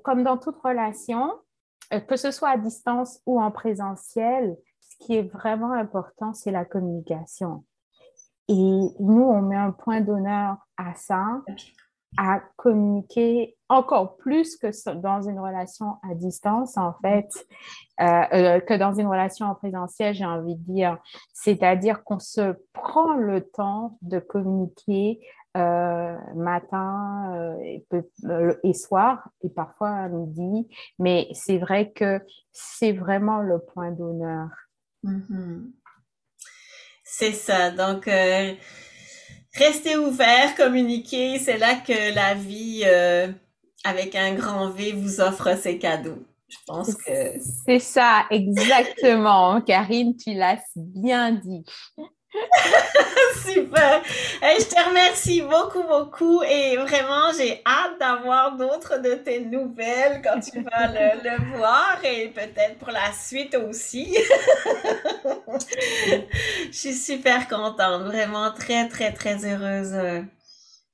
comme 0.03 0.23
dans 0.23 0.39
toute 0.39 0.57
relation, 0.59 1.33
que 2.07 2.17
ce 2.17 2.31
soit 2.31 2.51
à 2.51 2.57
distance 2.57 3.21
ou 3.27 3.41
en 3.41 3.51
présentiel, 3.51 4.57
ce 4.81 5.05
qui 5.05 5.17
est 5.17 5.29
vraiment 5.33 5.73
important, 5.73 6.33
c'est 6.33 6.53
la 6.53 6.65
communication. 6.65 7.65
Et 8.47 8.55
nous, 8.55 9.23
on 9.23 9.43
met 9.43 9.57
un 9.57 9.73
point 9.73 10.01
d'honneur 10.01 10.57
à 10.77 10.95
ça 10.95 11.43
à 12.17 12.41
communiquer 12.57 13.57
encore 13.69 14.17
plus 14.17 14.57
que 14.57 14.95
dans 14.95 15.23
une 15.23 15.39
relation 15.39 15.97
à 16.03 16.15
distance, 16.15 16.77
en 16.77 16.95
fait, 17.01 17.29
euh, 18.01 18.05
euh, 18.33 18.61
que 18.61 18.75
dans 18.75 18.93
une 18.93 19.07
relation 19.07 19.47
en 19.47 19.55
présentiel, 19.55 20.15
j'ai 20.15 20.25
envie 20.25 20.57
de 20.57 20.73
dire. 20.73 20.99
C'est-à-dire 21.33 22.03
qu'on 22.03 22.19
se 22.19 22.57
prend 22.73 23.15
le 23.15 23.43
temps 23.43 23.97
de 24.03 24.19
communiquer 24.19 25.21
euh, 25.57 26.17
matin 26.35 27.57
et, 27.63 28.75
soir, 28.75 29.29
et 29.43 29.49
parfois 29.49 29.91
à 29.91 30.09
midi, 30.09 30.69
mais 30.99 31.29
c'est 31.33 31.59
vrai 31.59 31.91
que 31.93 32.21
c'est 32.53 32.93
vraiment 32.93 33.41
le 33.41 33.59
point 33.61 33.93
d'honneur. 33.93 34.49
Mm-hmm. 35.05 35.71
C'est 37.05 37.33
ça. 37.33 37.71
Donc, 37.71 38.09
Restez 39.55 39.97
ouvert, 39.97 40.55
communiquez, 40.57 41.39
c'est 41.39 41.59
là 41.59 41.75
que 41.75 42.15
la 42.15 42.35
vie 42.35 42.83
euh, 42.85 43.29
avec 43.85 44.15
un 44.15 44.35
grand 44.35 44.71
V 44.71 44.93
vous 44.93 45.21
offre 45.21 45.57
ses 45.57 45.79
cadeaux. 45.79 46.23
Je 46.49 46.57
pense 46.67 46.95
que... 46.95 47.13
C'est 47.67 47.79
ça, 47.79 48.27
exactement. 48.31 49.61
Karine, 49.67 50.17
tu 50.17 50.35
l'as 50.35 50.63
bien 50.77 51.33
dit. 51.33 51.65
Super. 53.45 54.03
je 54.43 54.65
te 54.69 54.89
remercie 54.89 55.43
beaucoup, 55.43 55.83
beaucoup. 55.83 56.43
Et 56.43 56.77
vraiment, 56.77 57.33
j'ai 57.37 57.61
hâte 57.67 57.99
d'avoir 57.99 58.57
d'autres 58.57 58.99
de 58.99 59.15
tes 59.15 59.41
nouvelles 59.41 60.23
quand 60.23 60.41
tu 60.41 60.63
vas 60.63 60.87
le, 60.89 61.23
le 61.25 61.57
voir 61.57 61.99
et 62.05 62.29
peut-être 62.29 62.79
pour 62.79 62.91
la 62.91 63.13
suite 63.13 63.55
aussi. 63.55 64.17
je 66.67 66.73
suis 66.73 66.95
super 66.95 67.49
contente. 67.49 68.03
Vraiment 68.03 68.53
très, 68.53 68.89
très, 68.89 69.13
très 69.13 69.45
heureuse 69.45 69.93
euh, 69.95 70.23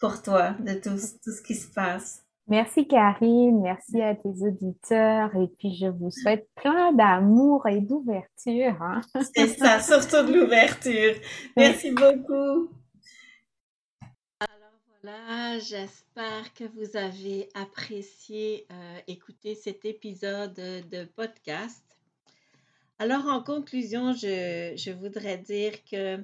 pour 0.01 0.23
toi 0.23 0.55
de 0.61 0.75
tout, 0.75 0.97
tout 1.23 1.33
ce 1.33 1.43
qui 1.43 1.55
se 1.55 1.69
passe. 1.69 2.26
Merci 2.49 2.87
Karine, 2.87 3.61
merci 3.61 4.01
à 4.01 4.15
tes 4.15 4.29
auditeurs 4.29 5.35
et 5.35 5.49
puis 5.59 5.75
je 5.75 5.89
vous 5.89 6.13
souhaite 6.13 6.49
plein 6.55 6.93
d'amour 6.93 7.67
et 7.67 7.81
d'ouverture. 7.81 8.81
Hein. 8.81 9.01
C'est 9.35 9.49
ça, 9.49 9.81
surtout 10.01 10.25
de 10.29 10.33
l'ouverture. 10.33 11.15
Merci 11.57 11.91
beaucoup. 11.91 12.71
Alors 14.39 14.79
voilà, 15.03 15.59
j'espère 15.59 16.55
que 16.55 16.63
vous 16.63 16.97
avez 16.97 17.49
apprécié 17.55 18.65
euh, 18.71 18.99
écouter 19.09 19.57
cet 19.57 19.85
épisode 19.85 20.55
de 20.55 21.05
podcast. 21.05 21.83
Alors 23.01 23.27
en 23.27 23.43
conclusion, 23.43 24.13
je, 24.13 24.73
je 24.77 24.93
voudrais 24.93 25.39
dire 25.39 25.73
que 25.85 26.23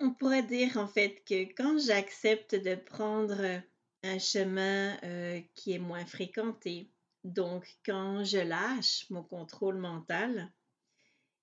on 0.00 0.10
pourrait 0.10 0.42
dire 0.42 0.76
en 0.76 0.88
fait 0.88 1.22
que 1.24 1.44
quand 1.54 1.78
j'accepte 1.78 2.56
de 2.56 2.74
prendre 2.74 3.62
un 4.02 4.18
chemin 4.18 4.96
euh, 5.02 5.40
qui 5.54 5.72
est 5.72 5.78
moins 5.78 6.06
fréquenté. 6.06 6.90
Donc, 7.24 7.66
quand 7.84 8.24
je 8.24 8.38
lâche 8.38 9.06
mon 9.10 9.22
contrôle 9.22 9.78
mental, 9.78 10.52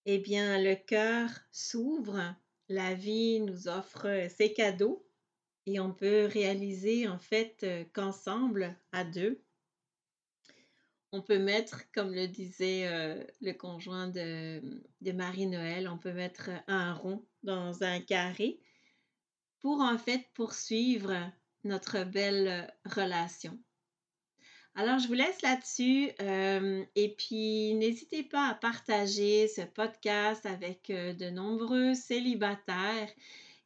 eh 0.05 0.19
bien, 0.19 0.61
le 0.61 0.75
cœur 0.75 1.29
s'ouvre, 1.51 2.35
la 2.69 2.93
vie 2.93 3.39
nous 3.41 3.67
offre 3.67 4.27
ses 4.29 4.53
cadeaux 4.53 5.05
et 5.65 5.79
on 5.79 5.93
peut 5.93 6.25
réaliser 6.25 7.07
en 7.07 7.19
fait 7.19 7.59
euh, 7.63 7.83
qu'ensemble, 7.93 8.77
à 8.91 9.03
deux, 9.03 9.41
on 11.11 11.21
peut 11.21 11.39
mettre, 11.39 11.89
comme 11.91 12.13
le 12.13 12.27
disait 12.27 12.87
euh, 12.87 13.23
le 13.41 13.53
conjoint 13.53 14.07
de, 14.07 14.61
de 15.01 15.11
Marie-Noël, 15.11 15.87
on 15.87 15.97
peut 15.97 16.11
mettre 16.13 16.49
un 16.67 16.93
rond 16.93 17.25
dans 17.43 17.83
un 17.83 17.99
carré 18.01 18.59
pour 19.59 19.79
en 19.79 19.97
fait 19.97 20.27
poursuivre 20.33 21.31
notre 21.65 22.03
belle 22.03 22.73
relation. 22.85 23.59
Alors, 24.77 24.99
je 24.99 25.07
vous 25.07 25.13
laisse 25.13 25.41
là-dessus 25.41 26.11
euh, 26.19 26.83
et 26.95 27.15
puis 27.15 27.73
n'hésitez 27.75 28.23
pas 28.23 28.49
à 28.49 28.53
partager 28.53 29.47
ce 29.47 29.61
podcast 29.61 30.45
avec 30.45 30.89
euh, 30.89 31.13
de 31.13 31.29
nombreux 31.29 31.93
célibataires 31.93 33.09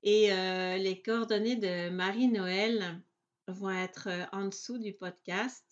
et 0.04 0.32
euh, 0.32 0.78
les 0.78 1.02
coordonnées 1.02 1.56
de 1.56 1.90
Marie-Noël 1.90 3.02
vont 3.48 3.72
être 3.72 4.08
en 4.32 4.46
dessous 4.46 4.78
du 4.78 4.94
podcast. 4.94 5.66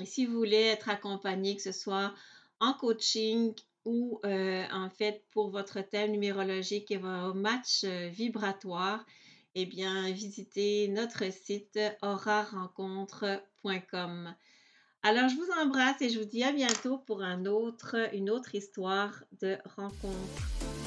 Et 0.00 0.04
si 0.04 0.26
vous 0.26 0.36
voulez 0.36 0.62
être 0.62 0.88
accompagné, 0.88 1.54
que 1.54 1.62
ce 1.62 1.70
soit 1.70 2.12
en 2.58 2.72
coaching 2.72 3.54
ou 3.84 4.20
en 4.24 4.90
fait 4.90 5.22
pour 5.30 5.50
votre 5.50 5.80
thème 5.80 6.10
numérologique 6.10 6.90
et 6.90 6.96
vos 6.96 7.34
matchs 7.34 7.84
vibratoires, 7.84 9.06
eh 9.54 9.66
bien, 9.66 10.10
visitez 10.10 10.88
notre 10.88 11.30
site 11.32 11.78
aurarencontre.com. 12.02 14.34
Alors, 15.02 15.28
je 15.28 15.36
vous 15.36 15.50
embrasse 15.62 16.00
et 16.00 16.08
je 16.08 16.18
vous 16.18 16.24
dis 16.24 16.42
à 16.42 16.52
bientôt 16.52 16.96
pour 16.98 17.22
une 18.12 18.30
autre 18.30 18.54
histoire 18.54 19.22
de 19.40 19.58
rencontre. 19.76 20.83